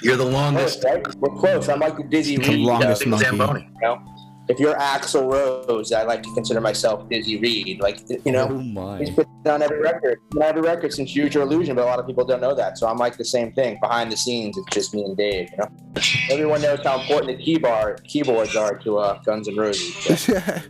[0.03, 0.85] You're the Close, longest.
[0.85, 1.15] right?
[1.17, 1.69] We're close.
[1.69, 3.25] I'm like the Dizzy The longest uh, monkey.
[3.27, 3.61] Zamboni.
[3.75, 4.10] you know?
[4.51, 7.81] If you're Axl Rose, I like to consider myself Dizzy Reed.
[7.81, 8.99] Like, you know, Oh know, my.
[8.99, 10.19] he's put on every record.
[10.35, 12.77] On every record since Use Your Illusion, but a lot of people don't know that.
[12.77, 13.79] So I'm like the same thing.
[13.81, 15.51] Behind the scenes, it's just me and Dave.
[15.53, 15.69] You know,
[16.33, 19.95] everyone knows how important the keyboard keyboards are to uh, Guns N' Roses.
[20.21, 20.33] So.
[20.33, 20.63] Yeah.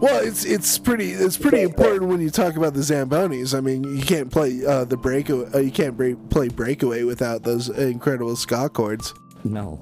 [0.00, 3.52] Well, it's it's pretty it's pretty important when you talk about the Zambonis.
[3.52, 5.50] I mean, you can't play uh, the breakaway.
[5.52, 9.12] Uh, you can't break, play breakaway without those incredible ska chords.
[9.42, 9.80] No,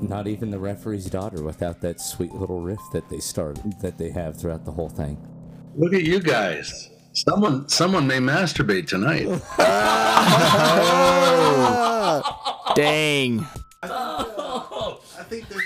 [0.00, 4.10] not even the referee's daughter without that sweet little riff that they start that they
[4.10, 5.16] have throughout the whole thing.
[5.76, 6.90] Look at you guys.
[7.12, 9.26] Someone someone may masturbate tonight.
[11.76, 13.46] Ah, Dang.
[13.82, 15.62] I think there's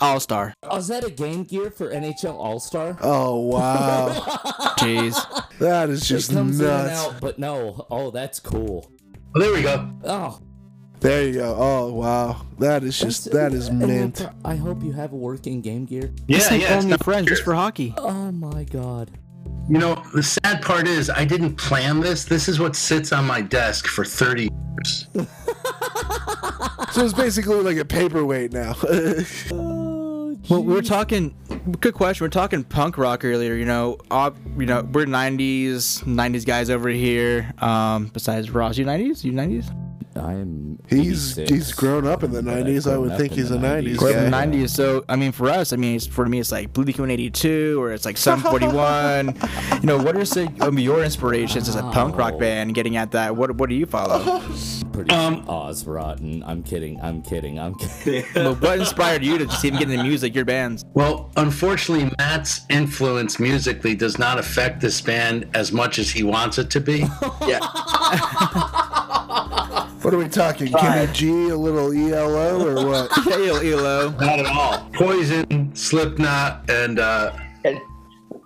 [0.00, 0.54] All star.
[0.62, 2.96] Oh, is that a Game Gear for NHL All Star?
[3.02, 4.08] Oh wow,
[4.78, 5.14] Jeez.
[5.58, 7.06] that is just comes in and nuts.
[7.06, 7.86] out, but no.
[7.90, 8.90] Oh, that's cool.
[9.34, 9.90] Well, there we go.
[10.04, 10.40] Oh,
[11.00, 11.56] There you go.
[11.58, 14.26] Oh wow, that is just that is and mint.
[14.44, 16.10] I hope you have a working Game Gear.
[16.26, 16.66] Yeah, It's like yeah.
[16.76, 17.94] it's only not friends just for hockey.
[17.96, 19.10] Oh my God.
[19.68, 22.24] You know, the sad part is I didn't plan this.
[22.24, 25.06] This is what sits on my desk for 30 years.
[26.92, 28.74] So it's basically like a paperweight now.
[30.50, 31.36] Well, we were talking.
[31.80, 32.24] Good question.
[32.24, 33.54] We are talking punk rock earlier.
[33.54, 33.98] You know,
[34.58, 37.52] you know, we're '90s, '90s guys over here.
[37.58, 39.89] Um, besides Ross, you '90s, you '90s.
[40.16, 40.78] I'm.
[40.88, 42.90] He's 86, he's grown up in the '90s.
[42.90, 44.46] I would think he's a '90s We're in the guy.
[44.46, 47.80] '90s, so I mean, for us, I mean, it's, for me, it's like Blink 182,
[47.80, 49.36] or it's like Sum 41.
[49.80, 52.74] you know, what are some of your inspirations as a punk rock band?
[52.74, 54.42] Getting at that, what what do you follow?
[54.92, 56.42] Pretty um, Oz Rotten.
[56.42, 57.00] I'm kidding.
[57.00, 57.60] I'm kidding.
[57.60, 58.24] I'm kidding.
[58.34, 60.84] well, what inspired you to just even get into music, your bands?
[60.94, 66.58] Well, unfortunately, Matt's influence musically does not affect this band as much as he wants
[66.58, 67.06] it to be.
[67.46, 67.60] Yeah.
[70.02, 70.72] What are we talking?
[70.72, 73.10] Kenny G, a little ELO, or what?
[73.24, 74.10] Hey, Elo.
[74.12, 74.88] not at all.
[74.94, 77.78] Poison, Slipknot, and uh, And,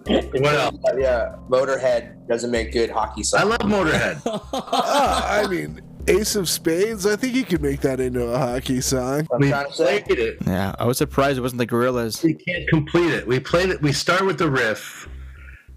[0.06, 0.76] what else?
[0.98, 3.42] yeah, Motorhead doesn't make good hockey songs.
[3.42, 4.20] I love Motorhead.
[4.52, 7.06] Ah, I mean, Ace of Spades.
[7.06, 9.26] I think you could make that into a hockey song.
[9.32, 10.02] I'm We trying to say.
[10.02, 10.38] played it.
[10.46, 12.22] Yeah, I was surprised it wasn't the Gorillas.
[12.22, 13.26] We can't complete it.
[13.26, 13.80] We played it.
[13.80, 15.08] We start with the riff,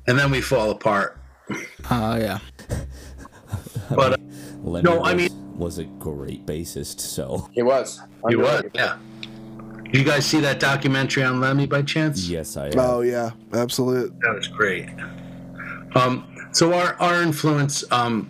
[0.08, 1.20] and then we fall apart.
[1.92, 2.40] Oh yeah.
[3.90, 4.18] But uh,
[4.64, 7.00] Lemmy No, I was, mean- was a great bassist.
[7.00, 8.02] So He was.
[8.30, 8.98] he was, yeah.
[9.92, 12.28] You guys see that documentary on Lemmy by chance?
[12.28, 12.72] yes, I.
[12.76, 14.10] Oh yeah, absolutely.
[14.22, 14.90] That was great.
[15.96, 18.30] Um, so our our influence, um,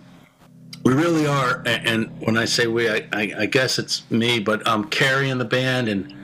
[0.84, 4.64] we really are, and when I say we, I, I, I guess it's me, but
[4.68, 6.14] um, Carrie in the band and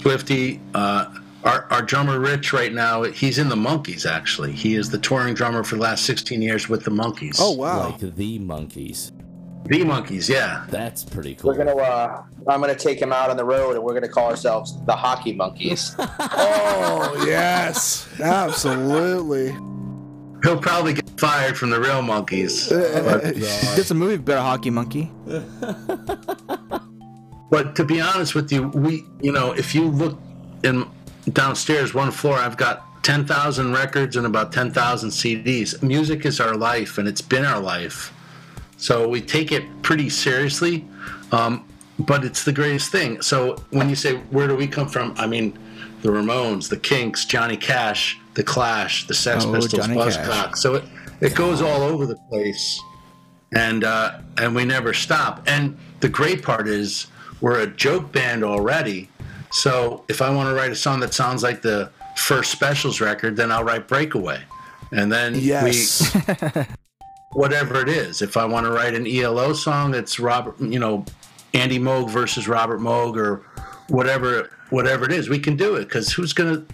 [0.00, 4.06] Swifty, uh, our our drummer Rich right now, he's in the Monkees.
[4.08, 7.36] Actually, he is the touring drummer for the last 16 years with the Monkees.
[7.40, 7.90] Oh wow.
[7.90, 9.10] Like the monkeys.
[9.64, 10.64] The Monkees, yeah.
[10.70, 11.50] That's pretty cool.
[11.50, 11.76] We're gonna.
[11.76, 14.96] Uh, I'm gonna take him out on the road, and we're gonna call ourselves the
[14.96, 15.94] Hockey Monkeys.
[16.40, 19.52] Oh yes, absolutely.
[20.42, 22.70] He'll probably get fired from the real Monkees.
[22.70, 23.30] Uh, uh, oh
[23.76, 25.10] it's uh, a movie about a hockey monkey.
[27.50, 30.18] But to be honest with you, we, you know, if you look
[30.64, 30.86] in
[31.32, 35.82] downstairs, one floor, I've got 10,000 records and about 10,000 CDs.
[35.82, 38.12] Music is our life, and it's been our life.
[38.78, 40.86] So we take it pretty seriously,
[41.32, 43.20] um, but it's the greatest thing.
[43.22, 45.14] So when you say, where do we come from?
[45.16, 45.58] I mean,
[46.02, 50.58] the Ramones, the Kinks, Johnny Cash, the Clash, the Sex Oh, Pistols, Johnny Cash.
[50.60, 50.84] So it,
[51.20, 52.80] it goes all over the place
[53.52, 55.42] and uh, and we never stop.
[55.46, 57.08] And the great part is
[57.40, 59.08] we're a joke band already.
[59.50, 63.36] So if I want to write a song that sounds like the first Specials record,
[63.36, 64.40] then I'll write Breakaway,
[64.92, 66.14] and then Yes.
[66.14, 66.62] we
[67.32, 68.22] whatever it is.
[68.22, 71.04] If I want to write an ELO song it's Robert, you know,
[71.54, 73.44] Andy Moog versus Robert Moog or
[73.88, 76.64] whatever whatever it is, we can do it because who's gonna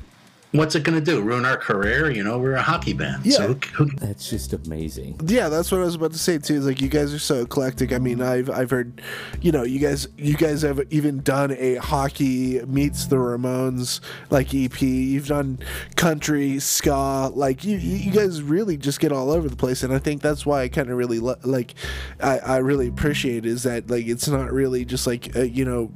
[0.54, 1.20] What's it gonna do?
[1.20, 2.08] Ruin our career?
[2.12, 3.26] You know, we're a hockey band.
[3.26, 3.38] Yeah.
[3.38, 5.20] So who, who, That's just amazing.
[5.26, 6.54] Yeah, that's what I was about to say too.
[6.54, 7.92] Is like you guys are so eclectic.
[7.92, 9.02] I mean, I've I've heard,
[9.40, 13.98] you know, you guys you guys have even done a hockey meets the Ramones
[14.30, 14.80] like EP.
[14.80, 15.58] You've done
[15.96, 17.32] country ska.
[17.34, 20.22] Like you you you guys really just get all over the place, and I think
[20.22, 21.74] that's why I kind of really lo- like
[22.20, 25.90] I I really appreciate is that like it's not really just like a, you know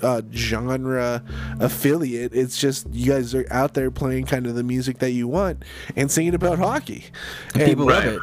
[0.00, 1.24] uh, genre
[1.58, 2.32] affiliate.
[2.34, 5.64] It's just you guys are out there playing kind of the music that you want
[5.96, 7.06] and singing about hockey.
[7.54, 8.12] And- People love Right.
[8.14, 8.20] it.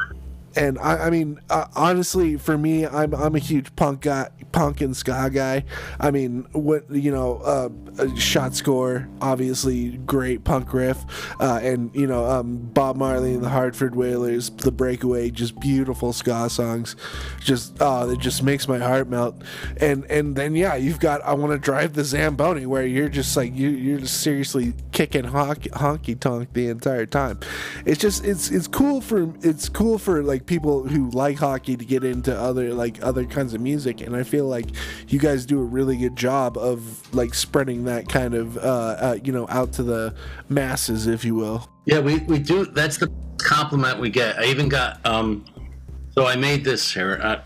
[0.56, 4.80] And I, I mean, uh, honestly, for me, I'm I'm a huge punk guy, punk
[4.80, 5.64] and ska guy.
[5.98, 11.04] I mean, what you know, uh, uh, shot score, obviously great punk riff,
[11.40, 16.12] uh, and you know, um, Bob Marley and the Hartford Whalers, the Breakaway, just beautiful
[16.12, 16.96] ska songs.
[17.40, 19.42] Just oh, it just makes my heart melt.
[19.78, 23.36] And and then yeah, you've got I want to drive the Zamboni, where you're just
[23.36, 27.40] like you you're just seriously kicking honky, honky tonk the entire time.
[27.84, 31.84] It's just it's it's cool for it's cool for like people who like hockey to
[31.84, 34.66] get into other like other kinds of music, and I feel like
[35.08, 39.18] you guys do a really good job of like spreading that kind of uh, uh
[39.22, 40.14] you know out to the
[40.48, 41.68] masses, if you will.
[41.86, 42.64] Yeah, we, we do.
[42.64, 44.38] That's the compliment we get.
[44.38, 45.04] I even got.
[45.06, 45.44] um
[46.12, 47.20] So I made this here.
[47.22, 47.40] Uh,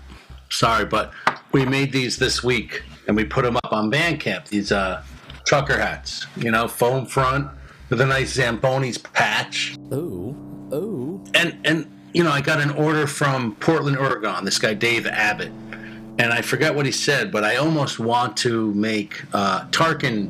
[0.51, 1.13] sorry, but
[1.53, 4.49] we made these this week, and we put them up on Bandcamp.
[4.49, 5.03] These uh
[5.45, 7.51] trucker hats, you know, foam front
[7.89, 10.37] with a nice Zambonis patch, Oh,
[10.73, 11.25] oh.
[11.35, 14.45] and and you know, I got an order from Portland, Oregon.
[14.45, 15.53] This guy Dave Abbott,
[16.19, 20.29] and I forgot what he said, but I almost want to make uh, Tarquin,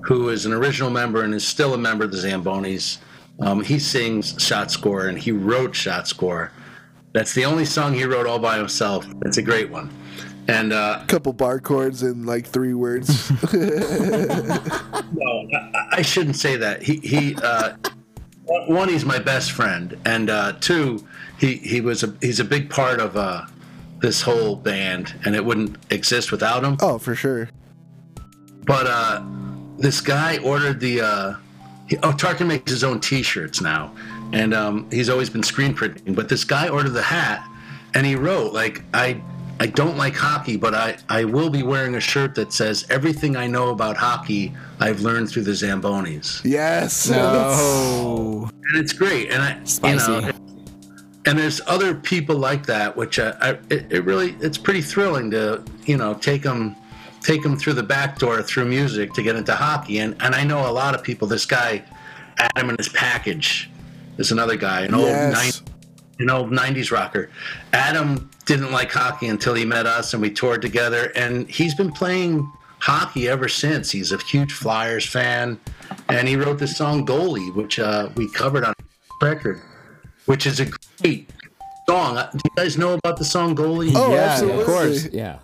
[0.00, 2.98] who is an original member and is still a member of the Zambonis.
[3.38, 6.50] Um, he sings Shot Score and he wrote Shot Score.
[7.12, 9.06] That's the only song he wrote all by himself.
[9.24, 9.88] It's a great one.
[10.48, 13.30] And uh, couple bar chords and like three words.
[13.52, 16.82] no, I, I shouldn't say that.
[16.82, 17.36] He he.
[17.36, 17.74] Uh,
[18.50, 21.06] one, he's my best friend, and uh, two,
[21.40, 23.46] he he was a he's a big part of uh,
[24.00, 26.76] this whole band, and it wouldn't exist without him.
[26.82, 27.48] oh, for sure.
[28.64, 29.24] But uh,
[29.78, 31.00] this guy ordered the.
[31.00, 31.34] Uh,
[31.88, 33.92] he, oh, Tarquin makes his own T-shirts now,
[34.32, 36.14] and um, he's always been screen printing.
[36.14, 37.48] But this guy ordered the hat,
[37.94, 39.20] and he wrote like I,
[39.60, 43.34] I don't like hockey, but I, I will be wearing a shirt that says everything
[43.34, 46.42] I know about hockey I've learned through the Zambonis.
[46.44, 47.08] Yes.
[47.08, 48.50] No.
[48.68, 49.30] And it's great.
[49.30, 50.12] And I Spicy.
[50.12, 50.32] you know
[51.26, 55.30] and there's other people like that, which uh, I, it, it really it's pretty thrilling
[55.32, 56.76] to you know take them
[57.22, 59.98] take them through the back door through music to get into hockey.
[59.98, 61.28] And and I know a lot of people.
[61.28, 61.82] This guy,
[62.38, 63.70] Adam and his package,
[64.18, 65.60] is another guy, an old Yes.
[65.60, 65.68] nine,
[66.20, 67.28] an old '90s rocker.
[67.72, 71.12] Adam didn't like hockey until he met us, and we toured together.
[71.14, 73.90] And he's been playing hockey ever since.
[73.90, 75.60] He's a huge Flyers fan,
[76.08, 78.72] and he wrote this song "Goalie," which uh, we covered on
[79.20, 79.60] record,
[80.26, 80.66] which is a
[81.02, 81.30] great
[81.88, 82.16] song.
[82.16, 83.92] Uh, Do you guys know about the song "Goalie"?
[83.94, 84.60] Oh, Yeah, absolutely.
[84.60, 85.08] of course.
[85.12, 85.38] Yeah.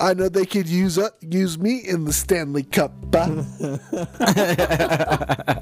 [0.00, 2.92] I know they could use uh, use me in the Stanley Cup.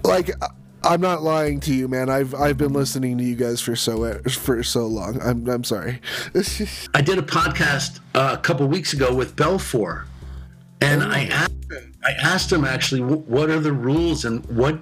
[0.05, 0.49] like I-
[0.83, 2.09] I'm not lying to you, man.
[2.09, 5.21] I've I've been listening to you guys for so for so long.
[5.21, 6.01] I'm I'm sorry.
[6.95, 10.05] I did a podcast uh, a couple weeks ago with Belfour,
[10.81, 14.79] and I asked him, I asked him actually what are the rules and what,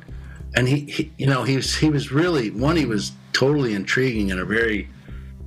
[0.55, 4.31] and he, he you know he was he was really one he was totally intriguing
[4.31, 4.89] and a very,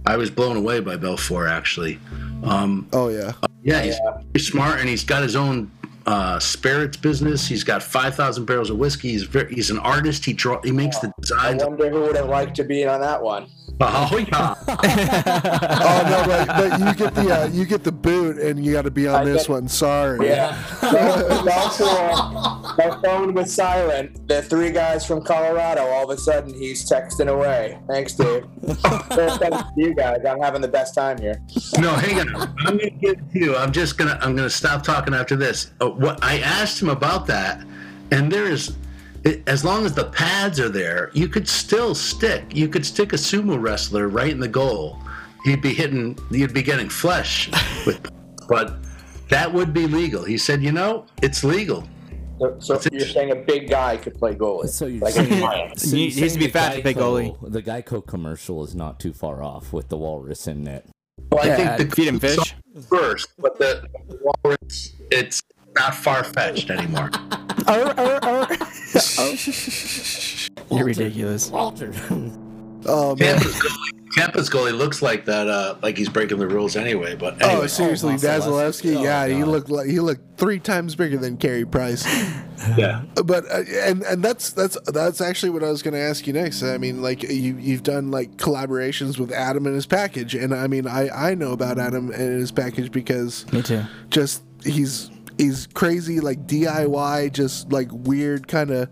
[0.05, 1.99] I was blown away by Belfour actually.
[2.43, 3.33] Um, oh yeah.
[3.63, 3.99] yeah, he's
[4.33, 5.71] very smart and he's got his own
[6.05, 7.47] uh, spirits business.
[7.47, 9.09] He's got five thousand barrels of whiskey.
[9.11, 10.25] He's very, he's an artist.
[10.25, 11.63] He draw he makes the I designs.
[11.63, 13.47] wonder who would have liked to be on that one.
[13.83, 14.53] Oh yeah.
[14.67, 18.83] Oh no, but, but you get the uh, you get the boot, and you got
[18.83, 19.67] to be on I this get- one.
[19.67, 20.27] Sorry.
[20.27, 20.55] Yeah.
[21.51, 21.85] also,
[22.77, 24.27] my phone was silent.
[24.27, 27.79] The three guys from Colorado, all of a sudden, he's texting away.
[27.87, 28.45] Thanks, Dave.
[28.61, 30.19] Thanks to you guys.
[30.27, 31.41] I'm having the best time here.
[31.79, 32.35] No, hang on.
[32.59, 33.55] I'm gonna get to you.
[33.55, 35.71] I'm just gonna I'm gonna stop talking after this.
[35.91, 37.65] Uh, what I asked him about that,
[38.11, 38.75] and there is,
[39.23, 42.43] it, as long as the pads are there, you could still stick.
[42.55, 44.97] You could stick a sumo wrestler right in the goal.
[45.45, 46.17] You'd be hitting.
[46.29, 47.49] You'd be getting flesh
[47.85, 47.99] with,
[48.47, 48.75] but
[49.29, 50.23] that would be legal.
[50.23, 51.87] He said, you know, it's legal.
[52.59, 54.67] So, so you're saying a big guy could play goalie?
[54.69, 55.79] So you're like a saying, giant.
[55.79, 57.51] so you're needs to be fat the to play Geico- goalie.
[57.51, 60.87] The Geico commercial is not too far off with the walrus in it.
[61.31, 62.55] Well, I think the feed him fish.
[62.89, 65.41] first, but the, the walrus, it's
[65.75, 67.09] not far fetched anymore.
[67.67, 68.47] Oh, oh, oh.
[70.69, 71.49] Walter, You're ridiculous.
[71.49, 71.93] Walter.
[72.85, 73.37] Oh man.
[73.39, 77.15] Campus goalie, Campus goalie looks like that, uh, like he's breaking the rules anyway.
[77.15, 78.95] But Oh, seriously, Oh, Vasilevsky?
[78.95, 78.97] Vasilevsky.
[78.97, 82.05] Oh, yeah, he looked like he looked three times bigger than Carey Price.
[82.77, 83.03] yeah.
[83.25, 86.33] but uh, and and that's that's that's actually what I was going to ask you
[86.33, 86.63] next.
[86.63, 90.67] I mean, like you you've done like collaborations with Adam and his package, and I
[90.67, 93.83] mean, I I know about Adam and his package because Me too.
[94.09, 95.09] just he's
[95.41, 98.89] he's crazy like DIY, just like weird kind of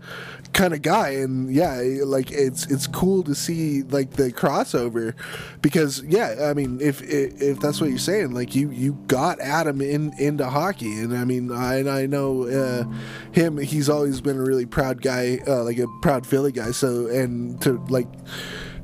[0.52, 5.14] kind of guy, and yeah, like it's it's cool to see like the crossover
[5.62, 9.40] because yeah, I mean if if, if that's what you're saying, like you you got
[9.40, 12.84] Adam in into hockey, and I mean I and I know uh,
[13.32, 17.06] him, he's always been a really proud guy, uh, like a proud Philly guy, so
[17.06, 18.08] and to like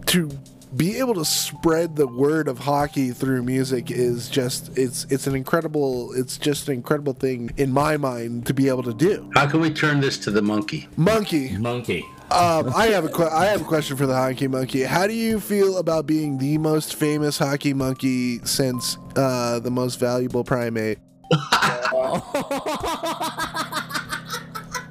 [0.07, 0.31] to
[0.77, 5.35] be able to spread the word of hockey through music is just it's it's an
[5.35, 9.47] incredible it's just an incredible thing in my mind to be able to do How
[9.47, 10.89] can we turn this to the monkey?
[10.97, 12.05] monkey Monkey.
[12.31, 15.15] um, i have a que- i have a question for the hockey monkey how do
[15.15, 20.99] you feel about being the most famous hockey monkey since uh, the most valuable primate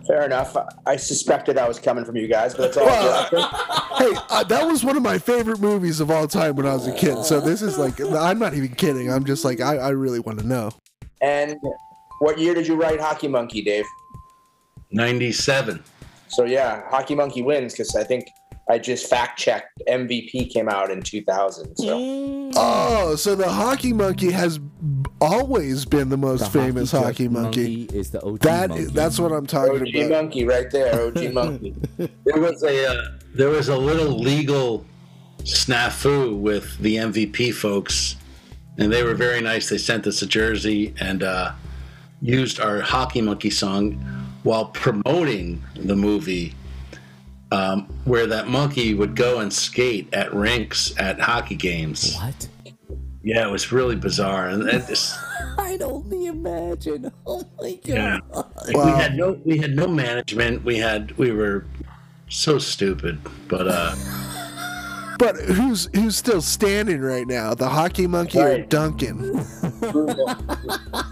[0.07, 0.55] Fair enough.
[0.85, 3.39] I suspected I was coming from you guys, but it's all Well, good.
[4.13, 6.85] hey uh, that was one of my favorite movies of all time when i was
[6.85, 9.89] a kid so this is like i'm not even kidding i'm just like i, I
[9.91, 10.71] really want to know
[11.21, 11.55] And
[12.19, 13.85] what year did you write Hockey Monkey, Dave?
[14.91, 15.83] 97.
[16.27, 18.25] So yeah, Hockey Monkey wins because I think
[18.69, 19.69] I just fact checked.
[19.87, 21.75] MVP came out in 2000.
[21.77, 24.67] So Oh, so the hockey monkey has b-
[25.21, 27.83] always been the most The famous hockey hockey judge monkey.
[27.93, 28.85] is the OG That monkey.
[28.85, 30.03] that's what I'm talking OG about.
[30.03, 31.07] OG monkey right there.
[31.07, 31.75] OG Monkey.
[31.97, 33.01] There was a uh,
[33.33, 34.85] there was a little legal
[35.43, 38.15] snafu with the MVP folks,
[38.77, 39.69] and they were very nice.
[39.69, 41.51] They sent us a jersey and uh,
[42.21, 43.93] used our Hockey Monkey song
[44.43, 46.53] while promoting the movie.
[47.51, 52.15] Um, where that monkey would go and skate at rinks at hockey games.
[52.15, 52.49] What?
[53.25, 55.17] Yeah, it was really bizarre, and and this,
[55.57, 57.11] I only imagine.
[57.25, 57.87] Oh my god.
[57.87, 58.45] yeah, Wow.
[58.85, 60.63] we had no we had no management.
[60.63, 61.65] We had we were
[62.29, 63.95] so stupid, but uh,
[65.17, 67.55] But who's who's still standing right now?
[67.55, 68.69] The hockey monkey or Right.
[68.69, 69.17] Duncan?
[69.17, 69.61] who's,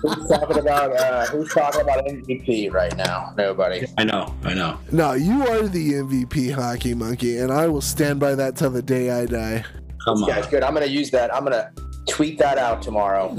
[0.01, 3.33] who's talking about uh, who's talking about MVP right now?
[3.37, 3.87] Nobody.
[3.97, 4.77] I know, I know.
[4.91, 8.81] No, you are the MVP hockey monkey, and I will stand by that till the
[8.83, 9.65] day I die.
[10.05, 10.63] Come This guy's good.
[10.63, 11.33] I'm gonna use that.
[11.33, 11.71] I'm gonna
[12.07, 13.35] tweet that out tomorrow.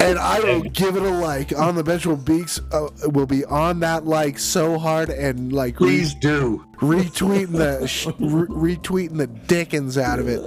[0.00, 1.52] And I will give it a like.
[1.56, 5.78] On the bench will beaks uh, will be on that like so hard and like
[5.80, 6.64] re- Please do.
[6.76, 10.42] retweeting the sh- re- retweeting the dickens out of it.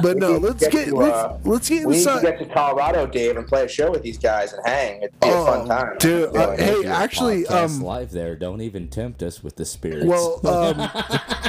[0.00, 2.46] But no, let's Get get to, let's, uh, let's get We need to get to
[2.46, 5.02] Colorado, Dave, and play a show with these guys and hang.
[5.02, 5.90] It'd be a fun time.
[5.94, 6.64] Oh, dude, uh, Yeah.
[6.64, 8.34] hey, actually, um, live there.
[8.36, 10.06] Don't even tempt us with the spirits.
[10.06, 10.90] Well, um,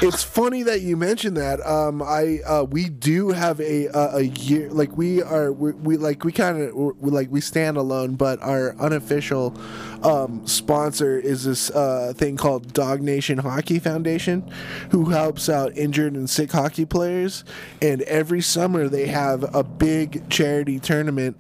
[0.02, 1.66] it's funny that you mentioned that.
[1.66, 5.98] Um, I uh, we do have a a, a year like we are we, we
[5.98, 9.56] like we kind of we, like we stand alone, but our unofficial
[10.04, 14.50] um, sponsor is this uh, thing called Dog Nation Hockey Foundation,
[14.92, 17.44] who helps out injured and sick hockey players.
[17.82, 21.38] And every summer they have a big charity tournament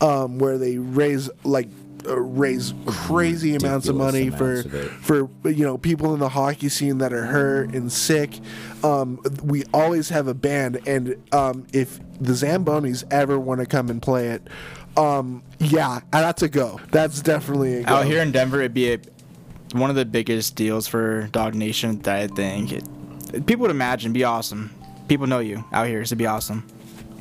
[0.00, 1.68] um, where they raise like.
[2.08, 4.90] Uh, raise crazy amounts of money amounts for of
[5.38, 8.38] for you know people in the hockey scene that are hurt and sick.
[8.84, 13.90] Um, we always have a band, and um, if the Zambonis ever want to come
[13.90, 14.46] and play it,
[14.96, 16.80] um, yeah, that's a go.
[16.90, 17.94] That's definitely a go.
[17.94, 18.98] Out here in Denver, it'd be a,
[19.72, 22.72] one of the biggest deals for Dog Nation that I think.
[22.72, 24.72] It, people would imagine be awesome.
[25.08, 26.66] People know you out here, so it'd be awesome.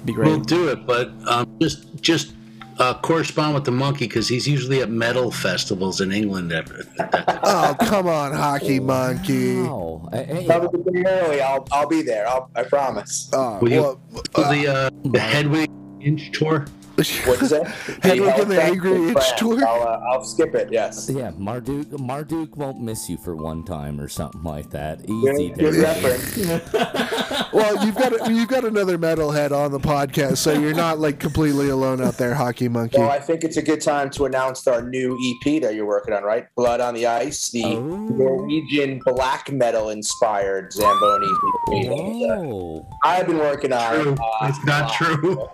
[0.05, 0.28] Be great.
[0.28, 2.34] We'll do it, but um, just just
[2.78, 6.51] uh, correspond with the monkey because he's usually at metal festivals in England.
[6.51, 9.61] At, at that Oh come on, hockey monkey.
[9.61, 10.07] wow.
[10.11, 11.41] Hey, hey, Tell me to early.
[11.41, 12.28] I'll, I'll be there.
[12.28, 13.32] I'll, I promise.
[13.34, 14.01] Uh, Will you well,
[14.34, 15.71] for the uh, the Hedwig
[16.01, 16.67] Inch tour?
[16.95, 17.67] What's that?
[18.03, 19.65] Hedwig and the Angry Inch tour?
[19.67, 20.71] I'll, uh, I'll skip it.
[20.71, 21.09] Yes.
[21.13, 25.01] yeah, Marduk Marduk won't miss you for one time or something like that.
[25.09, 25.81] Easy good there.
[25.83, 26.73] reference.
[27.53, 31.19] well, you've got a, you've got another metalhead on the podcast, so you're not like
[31.19, 32.97] completely alone out there, hockey monkey.
[32.99, 36.13] Well, I think it's a good time to announce our new EP that you're working
[36.13, 36.47] on, right?
[36.55, 37.79] Blood on the Ice, the Oh.
[37.81, 41.27] Norwegian black metal inspired Zamboni
[41.73, 41.89] EP.
[41.91, 44.01] Oh, I've been working on.
[44.01, 44.13] True.
[44.13, 45.49] uh, It's not true.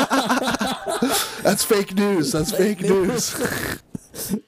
[1.42, 2.32] That's fake news.
[2.32, 3.34] That's fake news.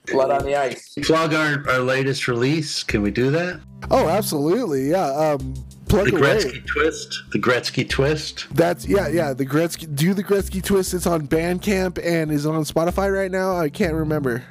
[0.07, 0.95] Blood on the Ice.
[1.03, 2.83] Plug our, our latest release.
[2.83, 3.61] Can we do that?
[3.91, 4.91] oh, absolutely.
[4.91, 5.07] Yeah.
[5.07, 5.55] Um,
[5.89, 6.37] plug The away.
[6.37, 7.23] Gretzky twist.
[7.33, 8.47] The Gretzky twist.
[8.55, 9.33] That's yeah, yeah.
[9.35, 10.95] The Gretzky, do the Gretzky twist.
[10.95, 13.57] It's on Bandcamp and is on Spotify right now.
[13.57, 14.43] I can't remember.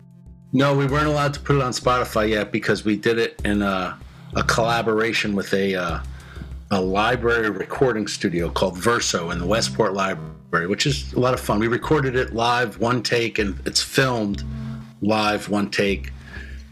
[0.54, 3.62] No, we weren't allowed to put it on Spotify yet because we did it in
[3.62, 3.98] a,
[4.36, 6.00] a collaboration with a uh,
[6.72, 11.40] a library recording studio called Verso in the Westport Library, which is a lot of
[11.40, 11.60] fun.
[11.60, 14.44] We recorded it live, one take, and it's filmed
[15.02, 16.12] live, one take.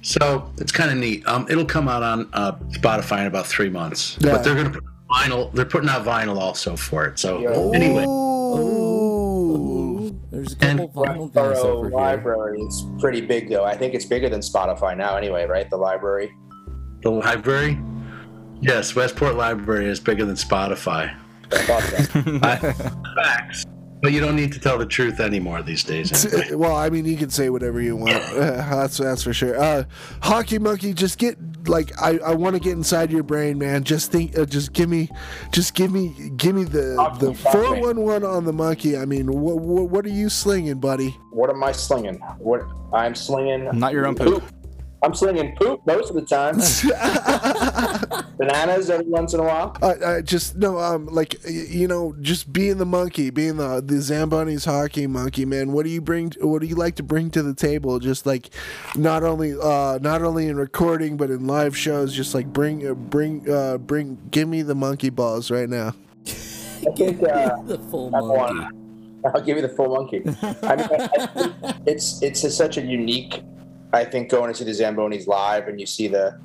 [0.01, 1.25] So it's kind of neat.
[1.27, 4.33] Um, it'll come out on uh, Spotify in about three months, Yeah.
[4.33, 5.51] but they're gonna put vinyl.
[5.53, 7.17] They're putting out vinyl also for it.
[7.17, 10.19] So anyway, Ooh.
[10.29, 11.97] there's a couple vinyl guys Westport over here.
[11.97, 13.63] Library is pretty big, though.
[13.63, 15.69] I think it's bigger than Spotify now, anyway, right?
[15.69, 16.35] The library.
[17.01, 17.79] the library.
[18.61, 21.15] Yes, Westport Library is bigger than Spotify.
[21.51, 22.39] I.
[22.43, 22.73] I-
[23.15, 23.65] Facts.
[24.01, 26.25] But you don't need to tell the truth anymore these days.
[26.25, 26.51] anyway.
[26.55, 28.11] Well, I mean, you can say whatever you want.
[28.35, 29.59] That's that's for sure.
[29.59, 29.85] Uh,
[30.21, 31.37] Hockey monkey, just get
[31.67, 33.83] like I, I want to get inside your brain, man.
[33.83, 35.09] Just think, uh, just give me,
[35.51, 38.95] just give me, give me the Hockey the four one one on the monkey.
[38.95, 41.17] I mean, what what, what are you slinging, buddy?
[41.31, 42.15] what am I slinging?
[42.37, 42.61] What
[42.93, 43.69] I'm slinging.
[43.79, 44.43] Not your own poop.
[45.01, 46.55] I'm slinging poop most of the time.
[48.37, 49.77] Bananas every once in a while.
[49.81, 53.95] I, I just no, um, like you know, just being the monkey, being the the
[53.95, 55.71] Zamboni's hockey monkey, man.
[55.73, 56.31] What do you bring?
[56.41, 57.99] What do you like to bring to the table?
[57.99, 58.49] Just like
[58.95, 62.13] not only uh not only in recording but in live shows.
[62.15, 65.93] Just like bring uh, bring uh bring give me the monkey balls right now.
[66.27, 68.77] I think uh, the full I want- monkey.
[69.33, 70.21] I'll give you the full monkey.
[70.61, 71.09] I mean, I,
[71.65, 73.41] I it's it's a, such a unique.
[73.93, 76.39] I think going to see the Zambonis live and you see the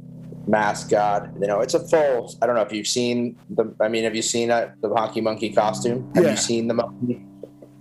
[0.47, 1.29] mascot.
[1.41, 2.35] You know, it's a full.
[2.43, 3.75] I don't know if you've seen the.
[3.81, 6.11] I mean, have you seen uh, the hockey monkey costume?
[6.15, 6.31] Have Yeah.
[6.33, 7.25] you seen the monkey?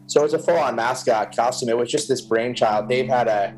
[0.07, 1.69] So it's a full-on mascot costume.
[1.69, 2.89] It was just this brainchild.
[2.89, 3.53] They've had a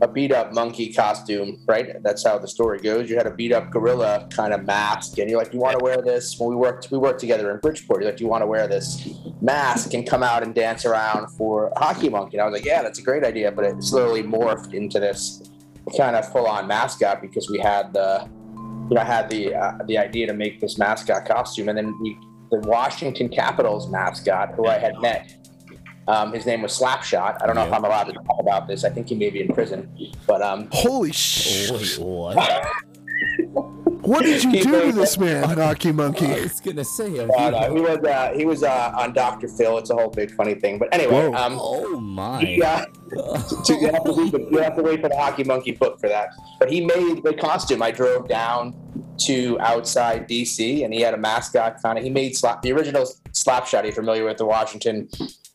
[0.00, 2.02] a beat up monkey costume, right?
[2.02, 3.08] That's how the story goes.
[3.08, 5.84] You had a beat up gorilla kind of mask, and you're like, you want to
[5.84, 6.38] wear this?
[6.38, 8.02] When we worked, we worked together in Bridgeport.
[8.02, 9.08] You're like, you want to wear this
[9.40, 12.36] mask and come out and dance around for Hockey Monkey?
[12.36, 13.52] And I was like, yeah, that's a great idea.
[13.52, 15.50] But it slowly morphed into this
[15.96, 18.28] kind of full on mascot because we had the,
[18.88, 21.98] you know, I had the uh, the idea to make this mascot costume, and then
[22.00, 22.18] we,
[22.50, 25.48] the Washington Capitals mascot, who I had met.
[26.06, 27.42] Um, his name was Slapshot.
[27.42, 28.84] I don't know if I'm allowed to talk about this.
[28.84, 29.88] I think he may be in prison.
[30.26, 31.70] But um, Holy sh!
[31.70, 32.66] Wait, what?
[34.04, 36.26] What did you He do to this man, hockey I monkey?
[36.26, 39.48] was gonna say, are uh, no, he was uh, he was uh, on Dr.
[39.48, 39.78] Phil.
[39.78, 40.78] It's a whole big funny thing.
[40.78, 41.32] But anyway, Whoa.
[41.32, 42.40] um, oh my!
[42.40, 45.72] he, so you, have to read the, you have to wait for the Hockey Monkey
[45.72, 46.28] book for that.
[46.58, 47.82] But he made the costume.
[47.82, 48.74] I drove down
[49.20, 52.04] to outside DC, and he had a mascot kind of.
[52.04, 53.84] He made slap the original Slapshot.
[53.84, 55.08] Are you familiar with the Washington?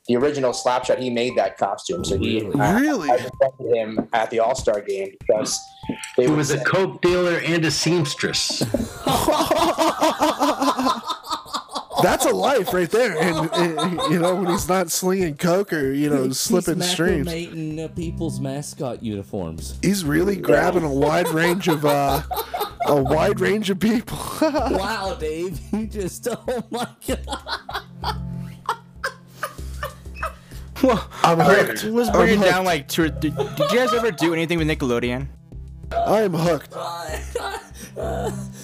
[0.10, 2.04] The original Slapshot, he made that costume.
[2.04, 3.12] So he, Really?
[3.12, 5.60] I, I befriended him at the All Star game because
[6.18, 8.60] they He would was a coke dealer and a seamstress.
[12.02, 13.20] That's a life right there.
[13.20, 17.28] And, and, you know, when he's not slinging coke or, you know, slipping He's streams,
[17.28, 19.78] macramating, uh, people's mascot uniforms.
[19.84, 22.24] he's really grabbing a wide range of, uh,
[22.88, 24.18] a wide range of people.
[24.42, 28.39] wow, Dave, you just oh my god.
[30.84, 31.84] Well, I'm hooked.
[31.86, 32.50] let's I'm bring it hooked.
[32.52, 33.04] down like two.
[33.04, 35.28] Or th- did you guys ever do anything with Nickelodeon?
[35.92, 36.74] I am hooked.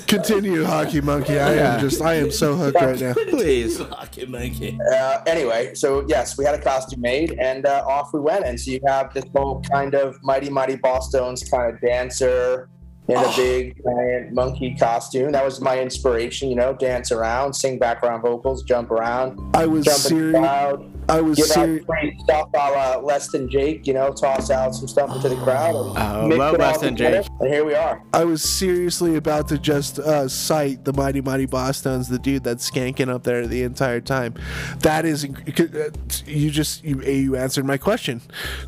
[0.08, 1.40] Continue, Hockey Monkey.
[1.40, 3.14] I am just, I am so hooked right now.
[3.30, 3.80] Please.
[3.80, 4.78] Hockey monkey.
[4.94, 8.46] uh, anyway, so yes, we had a costume made, and uh, off we went.
[8.46, 12.70] And so you have this whole kind of mighty, mighty Bosstones kind of dancer
[13.08, 15.32] in a big giant monkey costume.
[15.32, 19.86] That was my inspiration, you know, dance around, sing background vocals, jump around, I was
[19.86, 20.95] jump in serious.
[21.08, 21.86] Crowd, I was give out serious.
[21.86, 25.36] free stuff a la Less Than Jake, you know, toss out some stuff into the
[25.38, 25.76] crowd.
[25.76, 27.26] And Oh, mix love it all Less Than Jake.
[27.40, 28.02] And here we are.
[28.14, 32.70] I was seriously about to just uh, cite the Mighty Mighty Bosstones, the dude that's
[32.70, 34.34] skanking up there the entire time.
[34.80, 35.90] That is, uh,
[36.26, 38.22] you just you A you answered my question.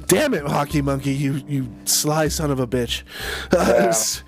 [0.07, 3.03] Damn it, Hockey Monkey, you you sly son of a bitch.
[3.53, 4.23] S-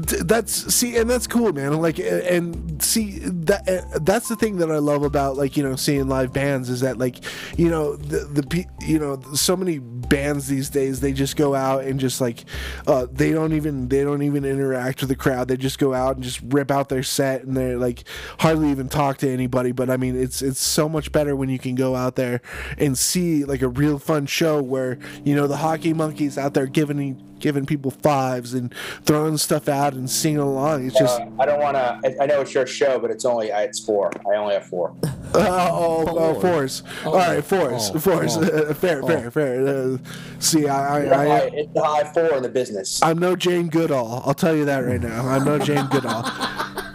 [0.00, 1.74] d- that's see, and that's cool, man.
[1.80, 5.76] Like, and see that uh, that's the thing that I love about like you know
[5.76, 7.24] seeing live bands is that like
[7.56, 11.84] you know the the you know so many bands these days they just go out
[11.84, 12.44] and just like
[12.86, 15.48] uh, they don't even they don't even interact with the crowd.
[15.48, 18.04] They just go out and just rip out their set and they're like
[18.40, 19.72] hardly even talk to anybody.
[19.72, 22.40] But i mean it's it's so much better when you can go out there
[22.78, 26.66] and see like a real fun show where you know the hockey monkeys out there
[26.66, 28.74] giving giving people fives and
[29.04, 32.00] throwing stuff out and singing along it's just Uh, I don't want to.
[32.02, 34.10] I, I know it's your show, but it's only it's four.
[34.26, 34.94] I only have four.
[35.04, 36.40] Uh, oh, oh, Four.
[36.40, 36.82] force.
[37.04, 38.36] Oh, All right, force, oh, force.
[38.38, 39.66] oh, fair, fair, fair.
[39.68, 39.98] Uh,
[40.38, 43.02] see, I, It's the I, high- I, it's the high four in the business.
[43.02, 44.22] I'm no Jane Goodall.
[44.24, 45.28] I'll tell you that right now.
[45.28, 46.24] I'm no Jane Goodall.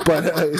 [0.10, 0.56] But, uh,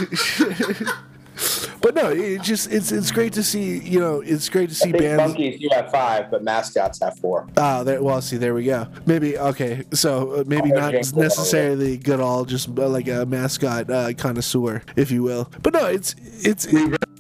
[1.82, 3.80] but no, it just it's it's great to see.
[3.80, 5.34] You know, it's great to see I think bands.
[5.34, 7.48] monkeys do have five, but mascots have four.
[7.58, 8.02] Ah, there.
[8.02, 8.88] Well, see, there we go.
[9.06, 9.84] Maybe okay.
[9.94, 14.14] So uh, maybe Oh, not Jane Goodall, necessarily Goodall, just uh, like a mascot uh,
[14.14, 15.52] connoisseur, if you will.
[15.62, 16.68] But no, it's it's.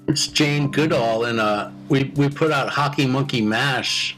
[0.07, 4.17] It's Jane Goodall, and uh, we we put out Hockey Monkey Mash,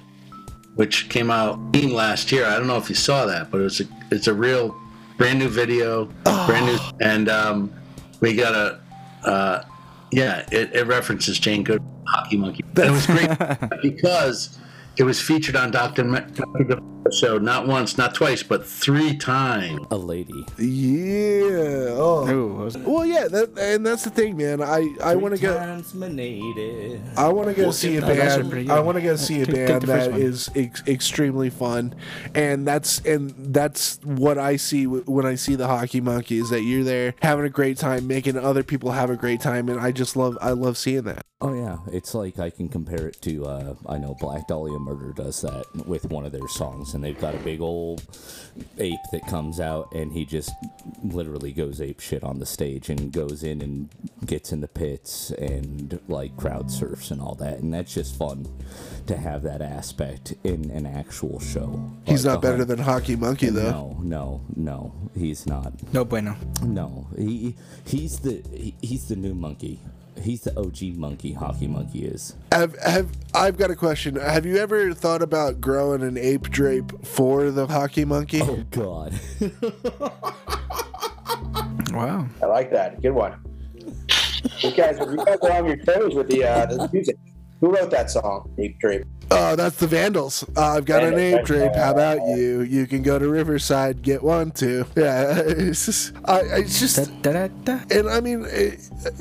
[0.75, 2.45] which came out last year.
[2.45, 4.73] I don't know if you saw that, but it's a it's a real
[5.17, 7.73] brand new video, brand new, and um,
[8.21, 8.79] we got a
[9.27, 9.63] uh,
[10.12, 12.64] yeah, it, it references Jane Goodall, Hockey Monkey.
[12.76, 13.30] And it was great
[13.82, 14.59] because
[14.97, 16.82] it was featured on Doctor Dr.
[17.09, 19.85] show not once, not twice, but three times.
[19.91, 20.45] A lady.
[20.57, 21.93] Yeah.
[21.97, 22.27] Oh.
[22.29, 22.83] Ooh, what was it?
[22.83, 24.61] Well, yeah, that, and that's the thing, man.
[24.61, 25.55] I I want to go.
[25.55, 27.01] Transminated.
[27.17, 28.71] I want to go see a band.
[28.71, 30.21] I want to go see a Take- take band the first that one.
[30.21, 31.95] is ex- extremely fun,
[32.35, 36.49] and that's and that's what I see when I see the Hockey Monkeys.
[36.49, 39.79] That you're there having a great time, making other people have a great time, and
[39.79, 41.25] I just love I love seeing that.
[41.43, 45.11] Oh yeah, it's like I can compare it to uh, I know Black Dahlia Murder
[45.15, 48.03] does that with one of their songs, and they've got a big old
[48.79, 50.51] ape that comes out, and he just
[51.03, 53.89] literally goes ape shit on the stage and goes in and
[54.25, 58.45] gets in the pits and like crowd surfs and all that, and that's just fun
[59.07, 61.91] to have that aspect in an actual show.
[62.05, 63.71] He's Like not better hun- than Hockey Monkey though.
[63.71, 65.73] No, no, no, he's not.
[65.93, 66.35] No bueno.
[66.63, 69.79] No, he he's the he, he's the new monkey.
[70.20, 71.34] He's the OG monkey.
[71.34, 72.36] Hockey monkey is.
[72.51, 74.16] Have have I've got a question.
[74.16, 78.41] Have you ever thought about growing an ape drape for the Hockey Monkey?
[78.41, 79.20] Oh God.
[81.93, 82.28] Wow.
[82.41, 83.01] I like that.
[83.01, 83.36] Good one.
[84.59, 87.18] You guys, you guys are on your toes with the uh, the music.
[87.59, 88.53] Who wrote that song?
[88.57, 89.05] Ape Drape.
[89.34, 90.43] Oh, that's the Vandals.
[90.57, 91.75] Uh, I've got an Vandals, ape drape.
[91.75, 92.61] How about you?
[92.61, 94.86] You can go to Riverside, get one too.
[95.01, 97.79] Yeah, it's just, I, I it's just, Da, da, da, da.
[97.97, 98.75] and I mean, eh,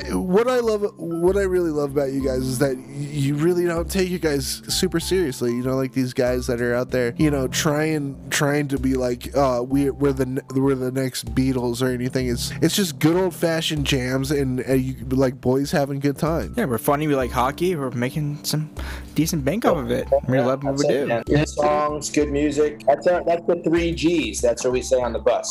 [0.04, 3.64] eh, what I love, what I really love about you guys is that you really
[3.64, 5.52] don't take you guys super seriously.
[5.52, 8.94] You know, like these guys that are out there, you know, trying, trying to be
[8.94, 12.28] like, uh, we, we're the, we're the next Beatles or anything.
[12.28, 16.54] It's, it's just good old fashioned jams and uh, you, like boys having good time.
[16.56, 17.06] Yeah, we're funny.
[17.06, 17.74] We like hockey.
[17.76, 18.70] We're making some
[19.14, 19.99] decent bank off of it.
[20.28, 21.06] We love what we That's it, do.
[21.06, 21.22] man.
[21.26, 22.82] Good songs, good music.
[22.86, 24.40] That's our, that's the three G's.
[24.40, 25.50] That's what we say on the bus.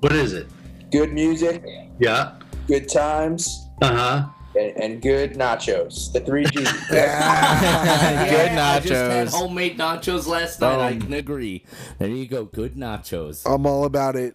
[0.00, 0.46] What is it?
[0.90, 1.64] Good music,
[1.98, 2.32] Yeah.
[2.68, 4.26] good times, Uh huh.
[4.58, 6.12] and, and good nachos.
[6.12, 6.70] The three G's.
[6.90, 9.32] Good I just had nachos.
[9.32, 10.78] homemade nachos last night.
[10.80, 11.64] I can agree.
[11.98, 12.44] There you go.
[12.44, 13.42] Good nachos.
[13.46, 14.34] I'm all about it.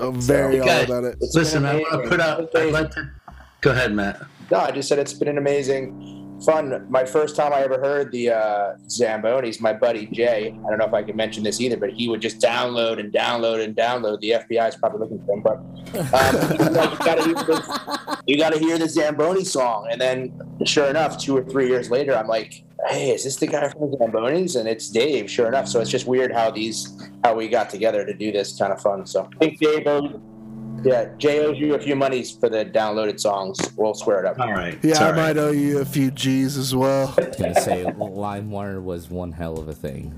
[0.00, 0.84] I'm very all Okay.
[0.84, 1.16] about it.
[1.34, 2.54] Listen, been I want to put out.
[2.56, 3.10] I'd like to.
[3.60, 4.20] Go ahead, Matt.
[4.50, 6.86] No, I just said it's been an amazing fun.
[6.88, 10.48] My first time I ever heard the uh, Zambonis, my buddy Jay.
[10.48, 13.12] I don't know if I can mention this either, but he would just download and
[13.12, 14.20] download and download.
[14.20, 15.56] The FBI is probably looking for him, but
[15.96, 20.32] um, like, you gotta the, you gotta hear the Zamboni song, and then
[20.64, 23.90] sure enough, two or three years later, I'm like, hey, is this the guy from
[23.90, 24.58] the Zambonis?
[24.58, 25.30] And it's Dave.
[25.30, 28.58] Sure enough, so it's just weird how these how we got together to do this
[28.58, 29.06] kind of fun.
[29.06, 29.86] So I think Dave
[30.84, 33.58] yeah, Jay owes you a few monies for the downloaded songs.
[33.76, 34.38] We'll square it up.
[34.40, 34.78] All right.
[34.82, 35.34] Yeah, It's I all right.
[35.34, 37.14] might owe you a few G's as well.
[37.18, 40.14] I was gonna say LimeWire was one hell of a thing.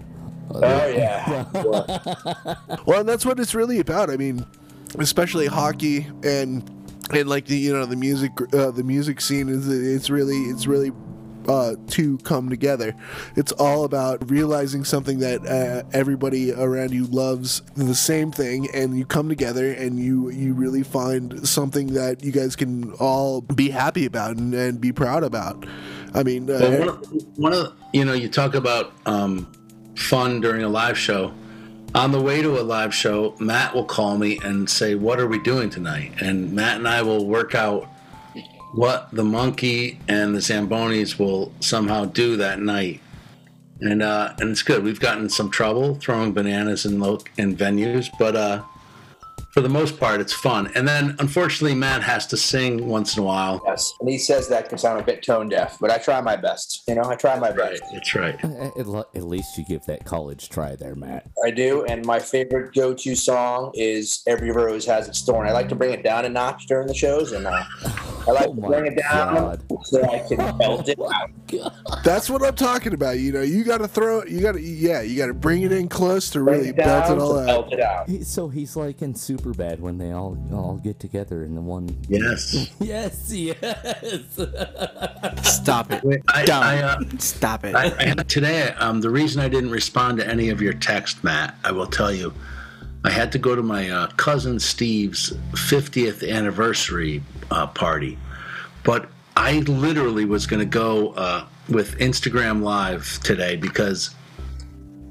[0.50, 1.50] Oh yeah.
[1.62, 2.56] Sure.
[2.86, 4.10] Well, and that's what it's really about.
[4.10, 4.44] I mean,
[4.98, 6.70] especially hockey and
[7.12, 10.66] and like the you know the music uh, the music scene is it's really it's
[10.66, 10.90] really
[11.48, 12.94] uh, to come together.
[13.36, 18.98] It's all about realizing something that uh, everybody around you loves the same thing, and
[18.98, 23.70] you come together and you you really find something that you guys can all be
[23.70, 25.66] happy about and, and be proud about.
[26.14, 29.50] I mean, uh, Well, one of, one of you know, you talk about um,
[29.96, 31.32] fun during a live show.
[31.94, 35.28] On the way to a live show, Matt will call me and say, "What are
[35.28, 37.88] we doing tonight?" And Matt and I will work out
[38.74, 43.00] what the monkey and the Zambonis will somehow do that night.
[43.80, 44.84] And uh, and it's good.
[44.84, 48.62] We've gotten some trouble throwing bananas in lo- in venues, but uh,
[49.52, 50.70] for the most part, it's fun.
[50.76, 53.60] And then, unfortunately, Matt has to sing once in a while.
[53.66, 56.36] yes, and he says that because I'm a bit tone deaf, but I try my
[56.36, 56.82] best.
[56.88, 57.82] You know, I try my Right, best.
[57.92, 58.44] that's right.
[58.44, 61.28] At, le- at least you give that college try there, Matt.
[61.44, 65.68] I do, and my favorite go-to song is "Every Rose Has Its Thorn." I like
[65.70, 67.62] to bring it down a notch during the shows, and uh,
[68.26, 69.62] I like Oh to bring it down God.
[69.86, 72.02] so I can belt it out.
[72.04, 73.18] That's what I'm talking about.
[73.18, 74.28] You know, you got to throw it.
[74.30, 76.76] You got to, yeah, you got to bring it in close to Bring really it
[76.76, 77.46] belt it all out.
[77.46, 78.08] belt it out.
[78.08, 81.60] He- So he's like in super bad when they all all get together in the
[81.60, 81.96] one.
[82.08, 82.70] Yes.
[82.80, 84.22] Yes, yes.
[85.42, 86.22] Stop it.
[86.28, 86.62] I, Dumb.
[86.62, 87.74] I, uh, Stop it.
[87.74, 88.68] I, I today.
[88.78, 92.12] Um, the reason I didn't respond to any of your text, Matt, I will tell
[92.12, 92.32] you.
[93.06, 97.22] I had to go to my uh, cousin Steve's 50th anniversary
[97.54, 98.18] uh, party,
[98.82, 104.14] but I literally was going to go uh, with Instagram Live today because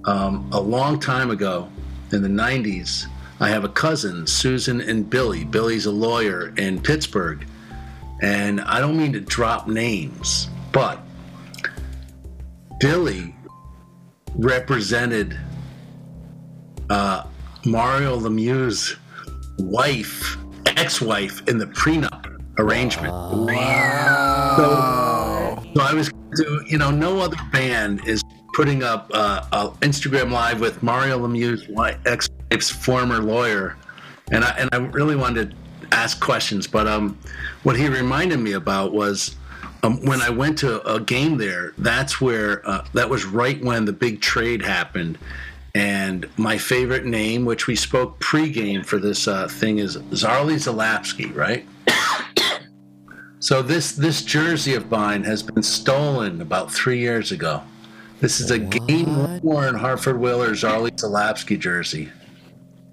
[0.05, 1.69] um, a long time ago
[2.11, 3.05] in the 90s,
[3.39, 5.43] I have a cousin, Susan and Billy.
[5.43, 7.45] Billy's a lawyer in Pittsburgh.
[8.21, 10.99] And I don't mean to drop names, but
[12.79, 13.35] Billy
[14.35, 15.37] represented
[16.89, 17.25] uh,
[17.65, 18.95] Mario Lemieux's
[19.59, 23.14] wife, ex-wife, in the prenup arrangement.
[24.58, 28.24] So, so I was to, you know, no other band is
[28.54, 33.76] putting up uh, a Instagram live with Mario Lemieux's wi- ex-wife's former lawyer,
[34.32, 35.56] and I and I really wanted to
[35.91, 37.18] ask questions, but um,
[37.64, 39.36] what he reminded me about was
[39.84, 41.74] um, when I went to a game there.
[41.78, 45.18] That's where uh, that was right when the big trade happened,
[45.76, 51.36] and my favorite name, which we spoke pre-game for this uh, thing, is Zarley Zalapski,
[51.36, 51.66] right?
[53.43, 57.61] So this this jersey of mine has been stolen about three years ago.
[58.21, 62.09] This is a game worn Hartford Whalers Arlie Zalapski jersey.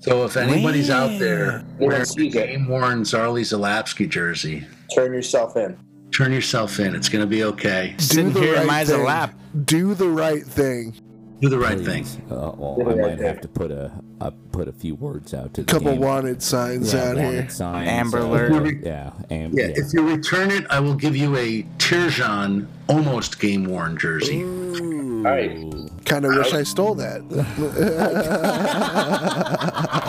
[0.01, 5.78] So if anybody's out there wearing a game worn Zarley Zalapski jersey, Turn yourself in.
[6.11, 6.96] turn yourself in.
[6.96, 7.94] It's gonna be okay.
[7.98, 9.05] Sitting here in my thing.
[9.05, 9.32] lap.
[9.66, 10.96] Do the right thing.
[11.41, 12.05] Do the right thing.
[12.30, 13.28] Uh, well, Give I might there.
[13.28, 16.01] have to put a uh, put a few words out to the Couple game.
[16.03, 17.49] wanted signs yeah, out wanted here.
[17.49, 18.76] signs, Amber uh, Alert.
[18.84, 19.72] Yeah, am- Yeah, yeah.
[19.76, 24.43] if you return it, I will give you a Turgeon almost game worn jersey.
[24.45, 25.72] All right.
[26.05, 27.20] Kind of wish I stole that.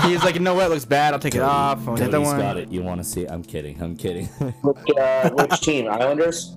[0.07, 0.69] He's like, you know what?
[0.69, 1.13] Looks bad.
[1.13, 1.87] I'll take it off.
[1.87, 2.37] I'll take that one.
[2.39, 2.69] got it.
[2.71, 3.31] You want to see it?
[3.31, 3.81] I'm kidding.
[3.81, 4.25] I'm kidding.
[4.25, 5.87] Which, uh, which team?
[5.89, 6.55] Islanders.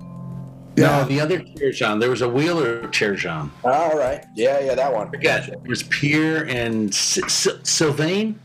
[0.77, 1.01] Yeah.
[1.01, 1.99] No, the other Turgeon.
[1.99, 3.49] There was a Wheeler Tirjan.
[3.63, 4.25] All right.
[4.35, 5.09] Yeah, yeah, that one.
[5.09, 5.47] Forget.
[5.49, 8.39] It was Pierre and S- S- Sylvain.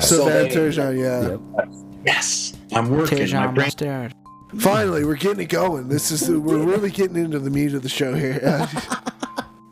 [0.00, 0.50] Sylvain Sylvain.
[0.50, 1.30] Turgeon, yeah.
[1.62, 1.68] Yep.
[2.06, 3.18] Yes, I'm working.
[3.18, 3.66] My Tejan brain.
[3.66, 4.14] mustard.
[4.58, 5.88] Finally, we're getting it going.
[5.88, 8.40] This is we're really getting into the meat of the show here.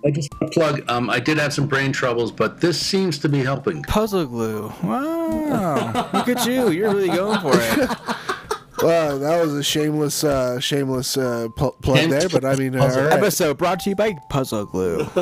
[0.03, 0.83] I just want to plug.
[0.91, 3.83] Um, I did have some brain troubles, but this seems to be helping.
[3.83, 4.73] Puzzle glue.
[4.83, 6.09] Wow.
[6.15, 6.71] Look at you.
[6.71, 7.91] You're really going for it.
[8.83, 12.29] well, that was a shameless, uh, shameless uh, pl- plug there.
[12.29, 13.13] But I mean, uh, all right.
[13.13, 15.07] Episode brought to you by Puzzle Glue.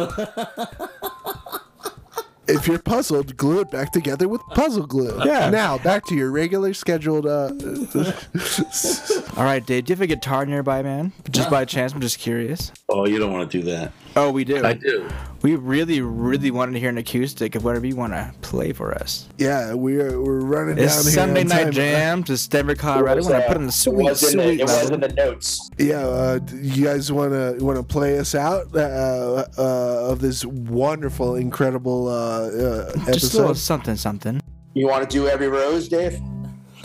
[2.49, 5.21] if you're puzzled, glue it back together with puzzle glue.
[5.25, 5.51] Yeah.
[5.51, 7.27] Now back to your regular scheduled.
[7.27, 7.53] Uh,
[9.37, 9.85] All right, Dave.
[9.85, 11.13] Do you have a guitar nearby, man?
[11.31, 12.73] Just by chance, I'm just curious.
[12.89, 13.93] Oh, you don't want to do that.
[14.17, 14.65] Oh, we do.
[14.65, 15.09] I do.
[15.43, 18.93] We really, really wanted to hear an acoustic of whatever you want to play for
[18.93, 19.29] us.
[19.39, 21.13] Yeah, we're we're running It's down here.
[21.13, 23.23] Sunday night jam to Denver, Colorado.
[23.23, 25.71] We're gonna put in the it sweet, the, sweet it was in the notes.
[25.79, 30.45] Yeah, uh, you guys want to want to play us out uh, uh, of this
[30.45, 32.13] wonderful, incredible uh,
[32.49, 33.57] uh, Just a little episode?
[33.59, 34.41] something, something.
[34.75, 36.21] You want to do every rose, Dave?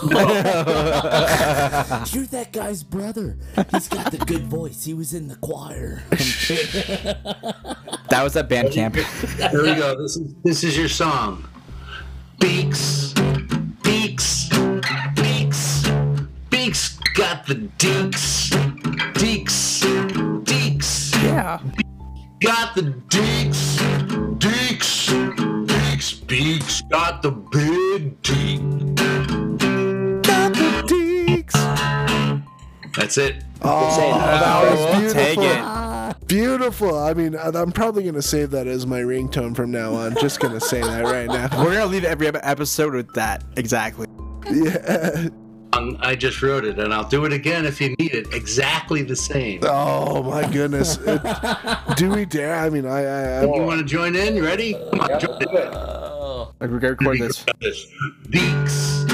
[2.14, 3.38] You're that guy's brother.
[3.72, 4.86] He's got the good voice.
[4.86, 6.04] He was in the choir.
[8.14, 8.96] That was at band camp.
[8.96, 10.00] Here we go.
[10.00, 11.44] This is this is your song.
[12.40, 13.12] Beaks,
[13.82, 14.50] beaks,
[15.16, 15.90] beaks,
[16.52, 18.52] beaks got the deeks,
[19.14, 19.82] deeks,
[20.44, 21.24] deeks.
[21.24, 21.60] Yeah.
[22.40, 23.78] Got the deeks,
[24.38, 25.10] deeks,
[25.66, 28.62] deeks, beaks got the big deek.
[32.96, 33.44] That's it.
[33.62, 34.40] Oh, saying that.
[34.42, 35.24] that was beautiful.
[35.24, 36.28] take it.
[36.28, 36.98] Beautiful.
[37.00, 40.16] I mean, I- I'm probably gonna save that as my ringtone from now on.
[40.20, 41.50] Just gonna say that right now.
[41.64, 44.08] We're gonna leave every episode with that exactly.
[44.52, 45.28] Yeah.
[45.74, 48.32] Um, I just wrote it, and I'll do it again if you need it.
[48.32, 49.62] Exactly the same.
[49.64, 50.98] Oh my goodness.
[51.08, 51.22] It-
[51.98, 52.56] do we dare?
[52.56, 54.36] I mean, I, I, I You want to join in?
[54.36, 54.74] You ready?
[54.92, 55.50] Come on, join in.
[55.50, 57.44] Like, We're gonna record this.
[58.30, 59.06] Beaks,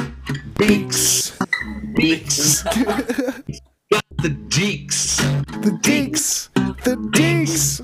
[0.58, 1.38] beaks,
[1.96, 2.64] beaks.
[4.22, 5.18] the deeks.
[5.62, 6.50] the deeks.
[6.84, 7.82] The deeks.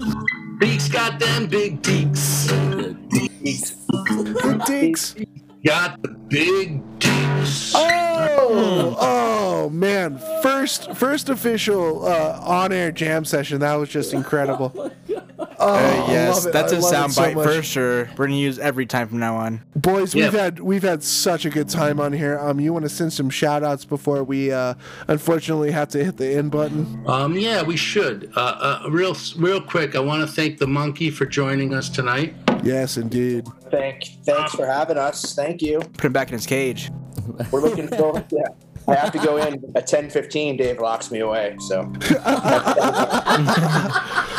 [0.60, 2.48] Deeks got them big deeks.
[2.48, 3.88] The deeks.
[3.88, 5.45] The deeks.
[5.66, 7.74] Got the big deeks.
[7.76, 10.20] Oh, oh man!
[10.44, 13.60] First, first official uh, on-air jam session.
[13.62, 14.92] That was just incredible.
[15.58, 18.10] Oh, Uh, yes, that's I a love it soundbite so for sure.
[18.18, 19.62] We're gonna use every time from now on.
[19.76, 22.38] Boys, we've had we've had such a good time on here.
[22.40, 24.74] Um, you want to send some shout outs before we uh,
[25.08, 27.02] unfortunately have to hit the end button?
[27.08, 28.32] Um, yeah, we should.
[28.36, 29.96] Uh, uh, real, real quick.
[29.96, 32.34] I want to thank the monkey for joining us tonight.
[32.66, 33.48] Yes, indeed.
[33.70, 35.34] Thank, thanks for having us.
[35.36, 35.80] Thank you.
[35.80, 36.90] Put him back in his cage.
[37.52, 38.26] We're looking forward.
[38.32, 38.44] Yeah,
[38.88, 40.58] I have to go in at ten fifteen.
[40.58, 41.56] Dave locks me away.
[41.68, 41.82] So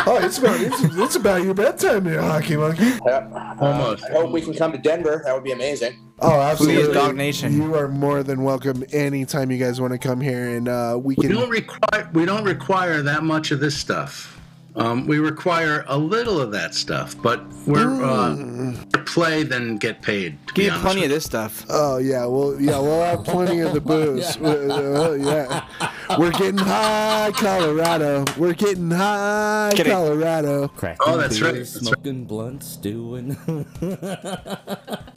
[0.08, 2.92] Oh, it's about it's, it's about your bedtime here, hockey monkey.
[3.06, 3.56] yeah.
[3.60, 4.04] Almost.
[4.04, 5.22] I hope we can come to Denver.
[5.24, 5.96] That would be amazing.
[6.20, 6.84] Oh, absolutely.
[6.84, 7.52] Please, Dog Nation.
[7.54, 11.14] You are more than welcome anytime you guys want to come here, and uh, we
[11.16, 11.32] We can.
[11.34, 12.08] don't require.
[12.12, 14.35] We don't require that much of this stuff.
[14.76, 18.74] Um, we require a little of that stuff, but we're uh,
[19.06, 20.36] play than get paid.
[20.48, 21.64] To Give be you plenty with of this stuff.
[21.70, 24.36] Oh yeah, well yeah, we'll have plenty of the booze.
[24.36, 28.24] Uh, uh, yeah, we're getting high, Colorado.
[28.36, 29.92] We're getting high, Kidding.
[29.92, 30.68] Colorado.
[30.68, 31.94] Cracking Oh, that's right, beers, that's right.
[31.94, 33.34] smoking blunts, doing.
[33.80, 34.56] I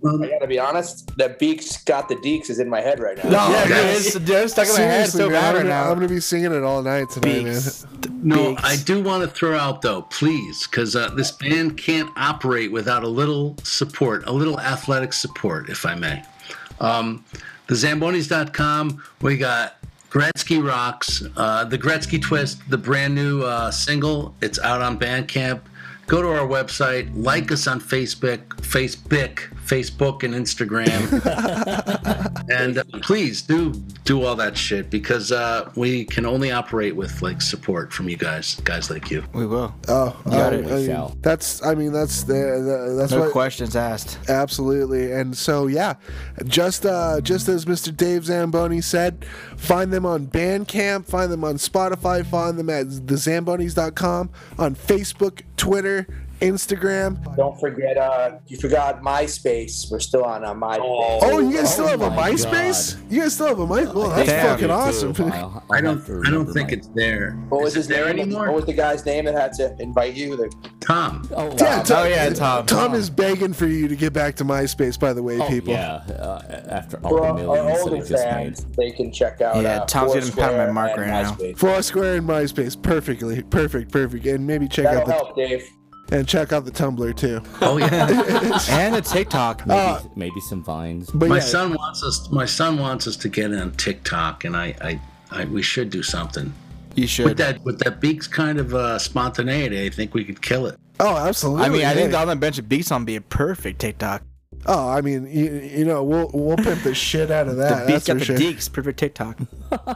[0.01, 1.11] gotta be honest.
[1.17, 3.29] The Beaks got the Deeks is in my head right now.
[3.29, 5.69] No, yeah, it's, it's stuck in my head seriously, so man, bad I'm, right gonna,
[5.69, 5.89] now.
[5.91, 7.83] I'm gonna be singing it all night tonight, Beaks.
[7.85, 8.19] man.
[8.23, 8.63] No, Beaks.
[8.63, 13.03] I do want to throw out though, please, because uh, this band can't operate without
[13.03, 16.23] a little support, a little athletic support, if I may.
[16.79, 17.25] Um,
[17.67, 19.77] the Zambonis.com, we got
[20.09, 24.33] Gretzky Rocks, uh, the Gretzky Twist, the brand new uh, single.
[24.41, 25.61] It's out on Bandcamp.
[26.07, 30.89] Go to our website, like us on Facebook, Facebook, Facebook, and Instagram,
[32.49, 33.71] and uh, please do
[34.03, 38.17] do all that shit because uh, we can only operate with like support from you
[38.17, 39.23] guys, guys like you.
[39.33, 39.73] We will.
[39.87, 40.65] Oh, got I- it.
[40.65, 41.15] I mean, Shall.
[41.21, 41.63] that's.
[41.63, 42.33] I mean, that's the.
[42.33, 43.31] the that's No what.
[43.31, 44.17] questions asked.
[44.29, 45.11] Absolutely.
[45.11, 45.93] And so yeah,
[46.45, 47.95] just uh just as Mr.
[47.95, 49.23] Dave Zamboni said,
[49.57, 56.07] find them on Bandcamp, find them on Spotify, find them at thezambonis.com, on Facebook, Twitter,
[56.39, 57.35] Instagram.
[57.35, 57.97] Don't forget.
[57.97, 59.91] Uh, you forgot MySpace.
[59.91, 60.79] We're still on uh, MySpace.
[60.81, 62.99] Oh, you guys still Oh have a my MySpace?
[63.11, 63.93] You guys still have a MySpace?
[63.93, 64.45] Well, that's Damn.
[64.47, 65.13] fucking awesome.
[65.19, 66.01] I'll- I'll I don't.
[66.27, 67.31] I don't think my- it's there.
[67.49, 68.19] What was Is his it there name?
[68.19, 68.45] anymore?
[68.47, 70.35] What was the guy's name that had to invite you?
[70.35, 71.27] The, Tom.
[71.35, 71.83] Oh, Yeah, wow.
[71.83, 72.65] Tom, Oh, yeah, Tom.
[72.65, 75.73] Tom is begging for you to get back to MySpace, by the way, Oh, people.
[75.73, 75.95] yeah.
[76.09, 78.75] Uh, after all for the our, our millions that older it just fans, made.
[78.75, 79.61] they can check out.
[79.61, 81.01] Yeah, uh, Tom's getting pounded by Foursquare Mark and
[81.39, 81.53] right now.
[81.55, 85.69] Foursquare and MySpace, perfectly, perfect, perfect, and maybe check That'll out the help, Dave.
[86.11, 87.41] And check out the Tumblr too.
[87.61, 88.07] Oh yeah.
[88.69, 89.65] And the TikTok.
[89.67, 91.09] Maybe, maybe some vines.
[91.11, 92.29] But my yeah, son wants us.
[92.31, 94.99] My son wants us to get on TikTok, and I, I,
[95.31, 96.51] I we should do something
[96.95, 97.25] You should.
[97.25, 97.63] with that.
[97.63, 100.77] With that Beaks kind of uh, spontaneity, I think we could kill it.
[100.99, 101.63] oh, absolutely.
[101.65, 102.11] I mean, I think hey.
[102.11, 104.23] the on the bench of Beaks on be a perfect TikTok.
[104.65, 107.87] Oh, I mean, you, you know, we'll we'll pimp the shit out of The that.
[107.87, 108.35] Beaks that's got the sure.
[108.37, 108.71] deeks.
[108.71, 109.37] Perfect TikTok.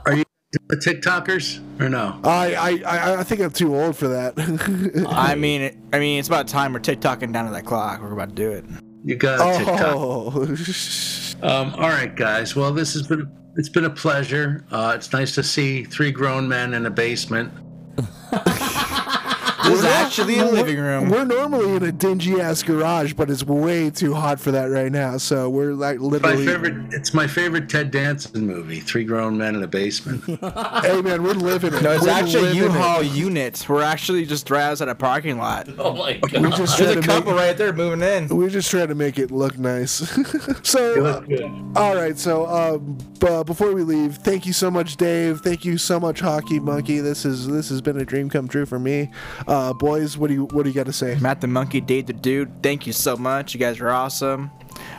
[0.05, 0.23] Are you
[0.67, 2.19] the TikTokers or no?
[2.23, 4.33] I, I I I think I'm too old for that.
[5.09, 8.01] I mean, I mean, it's about time we're TikToking down to that clock.
[8.01, 8.65] We're about to do it.
[9.03, 9.95] You got a TikTok.
[9.95, 10.55] oh,
[11.43, 12.55] Um, all right, guys.
[12.55, 14.65] Well, this has been it's been a pleasure.
[14.71, 17.51] Uh, it's nice to see three grown men in a basement.
[19.67, 21.09] is actually a living room.
[21.09, 24.91] We're normally in a dingy ass garage, but it's way too hot for that right
[24.91, 25.17] now.
[25.17, 26.45] So we're like My literally.
[26.45, 26.93] favorite.
[26.93, 28.79] It's my favorite Ted Danson movie.
[28.79, 30.23] Three grown men in a basement.
[30.83, 31.81] Hey man, we're living it.
[31.81, 32.65] No, it's We're actually living it.
[32.65, 33.67] U-Haul units.
[33.69, 35.67] We're actually just right outside a parking lot.
[35.77, 36.55] Oh my We god.
[36.57, 37.41] just There's try a to couple make.
[37.41, 38.27] right there moving in.
[38.35, 39.91] We just try to make it look nice.
[40.63, 42.17] so, uh, all right.
[42.17, 45.39] So, um, b- before we leave, thank you so much, Dave.
[45.41, 46.99] Thank you so much, Hockey Monkey.
[46.99, 49.09] This is this has been a dream come true for me.
[49.47, 51.17] Uh, boys, what do you what do you got to say?
[51.21, 52.63] Matt the Monkey, Dave the Dude.
[52.63, 53.53] Thank you so much.
[53.53, 54.51] You guys are awesome.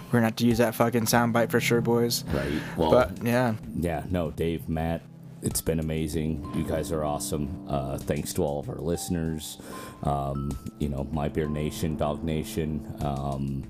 [0.07, 2.25] We're gonna have to use that fucking soundbite for sure, boys.
[2.33, 2.53] Right.
[2.77, 5.03] Well, But yeah, yeah, no, Dave, Matt,
[5.43, 6.49] it's been amazing.
[6.55, 7.67] You guys are awesome.
[7.69, 9.59] Uh, thanks to all of our listeners.
[10.05, 12.87] Um, you know, My Beer Nation, Dog Nation.
[13.03, 13.65] Um,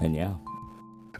[0.00, 0.34] and yeah,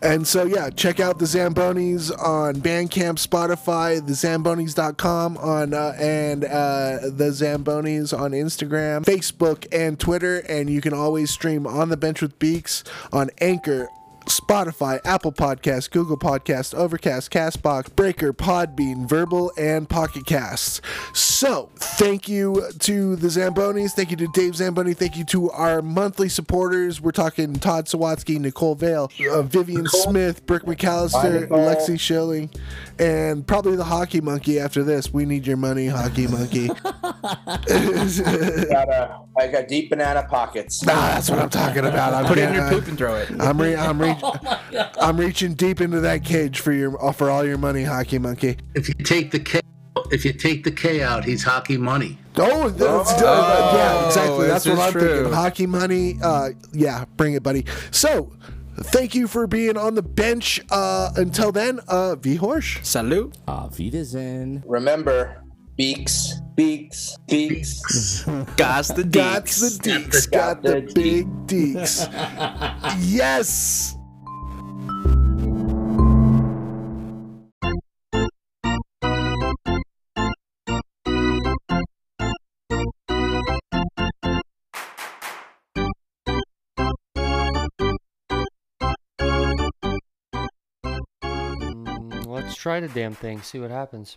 [0.01, 6.99] And so, yeah, check out the Zambonis on Bandcamp, Spotify, thezambonis.com on uh, and uh,
[7.03, 10.38] the Zambonis on Instagram, Facebook, and Twitter.
[10.40, 13.88] And you can always stream on the bench with Beaks on Anchor.
[14.29, 20.81] Spotify, Apple Podcast, Google Podcast, Overcast, Castbox, Breaker, Podbean, Verbal, and Pocket Casts.
[21.12, 23.93] So, thank you to the Zambonis.
[23.93, 24.95] Thank you to Dave Zamboni.
[24.95, 27.01] Thank you to our monthly supporters.
[27.01, 31.59] We're talking Todd Sawatsky, Nicole Vale, uh, Vivian Smith, Brick McAllister, Nicole.
[31.59, 32.51] Lexi Schilling,
[32.99, 35.12] and probably the Hockey Monkey after this.
[35.12, 36.68] We need your money, Hockey Monkey.
[37.68, 40.83] got a, I got deep banana pockets.
[40.85, 42.14] Nah, that's what I'm talking about.
[42.14, 43.31] I'm put it in your poop and throw it.
[43.41, 44.18] I'm re- I'm, re-
[45.01, 48.57] I'm reaching deep into that cage for your for all your money, Hockey Monkey.
[48.75, 49.61] if you take the K,
[50.11, 52.19] if you take the K out, he's hockey money.
[52.37, 54.47] Oh, that's, uh, yeah, exactly.
[54.47, 55.01] That's what I'm true.
[55.16, 55.33] thinking.
[55.33, 56.19] Hockey money.
[56.23, 57.64] Uh, yeah, bring it, buddy.
[57.91, 58.33] So,
[58.77, 60.61] thank you for being on the bench.
[60.71, 62.85] Uh, until then, uh, V Horsch.
[62.85, 63.37] Salute.
[63.49, 64.62] Auf Wiedersehen.
[64.66, 65.43] Remember,
[65.77, 68.23] beaks, beaks, beaks.
[68.57, 69.12] God's the deeks.
[69.12, 69.83] Got deeks.
[69.83, 70.31] the deeks.
[70.31, 72.09] Got the big deeks.
[73.01, 73.97] yes.
[92.69, 94.14] Try the damn thing, see what happens.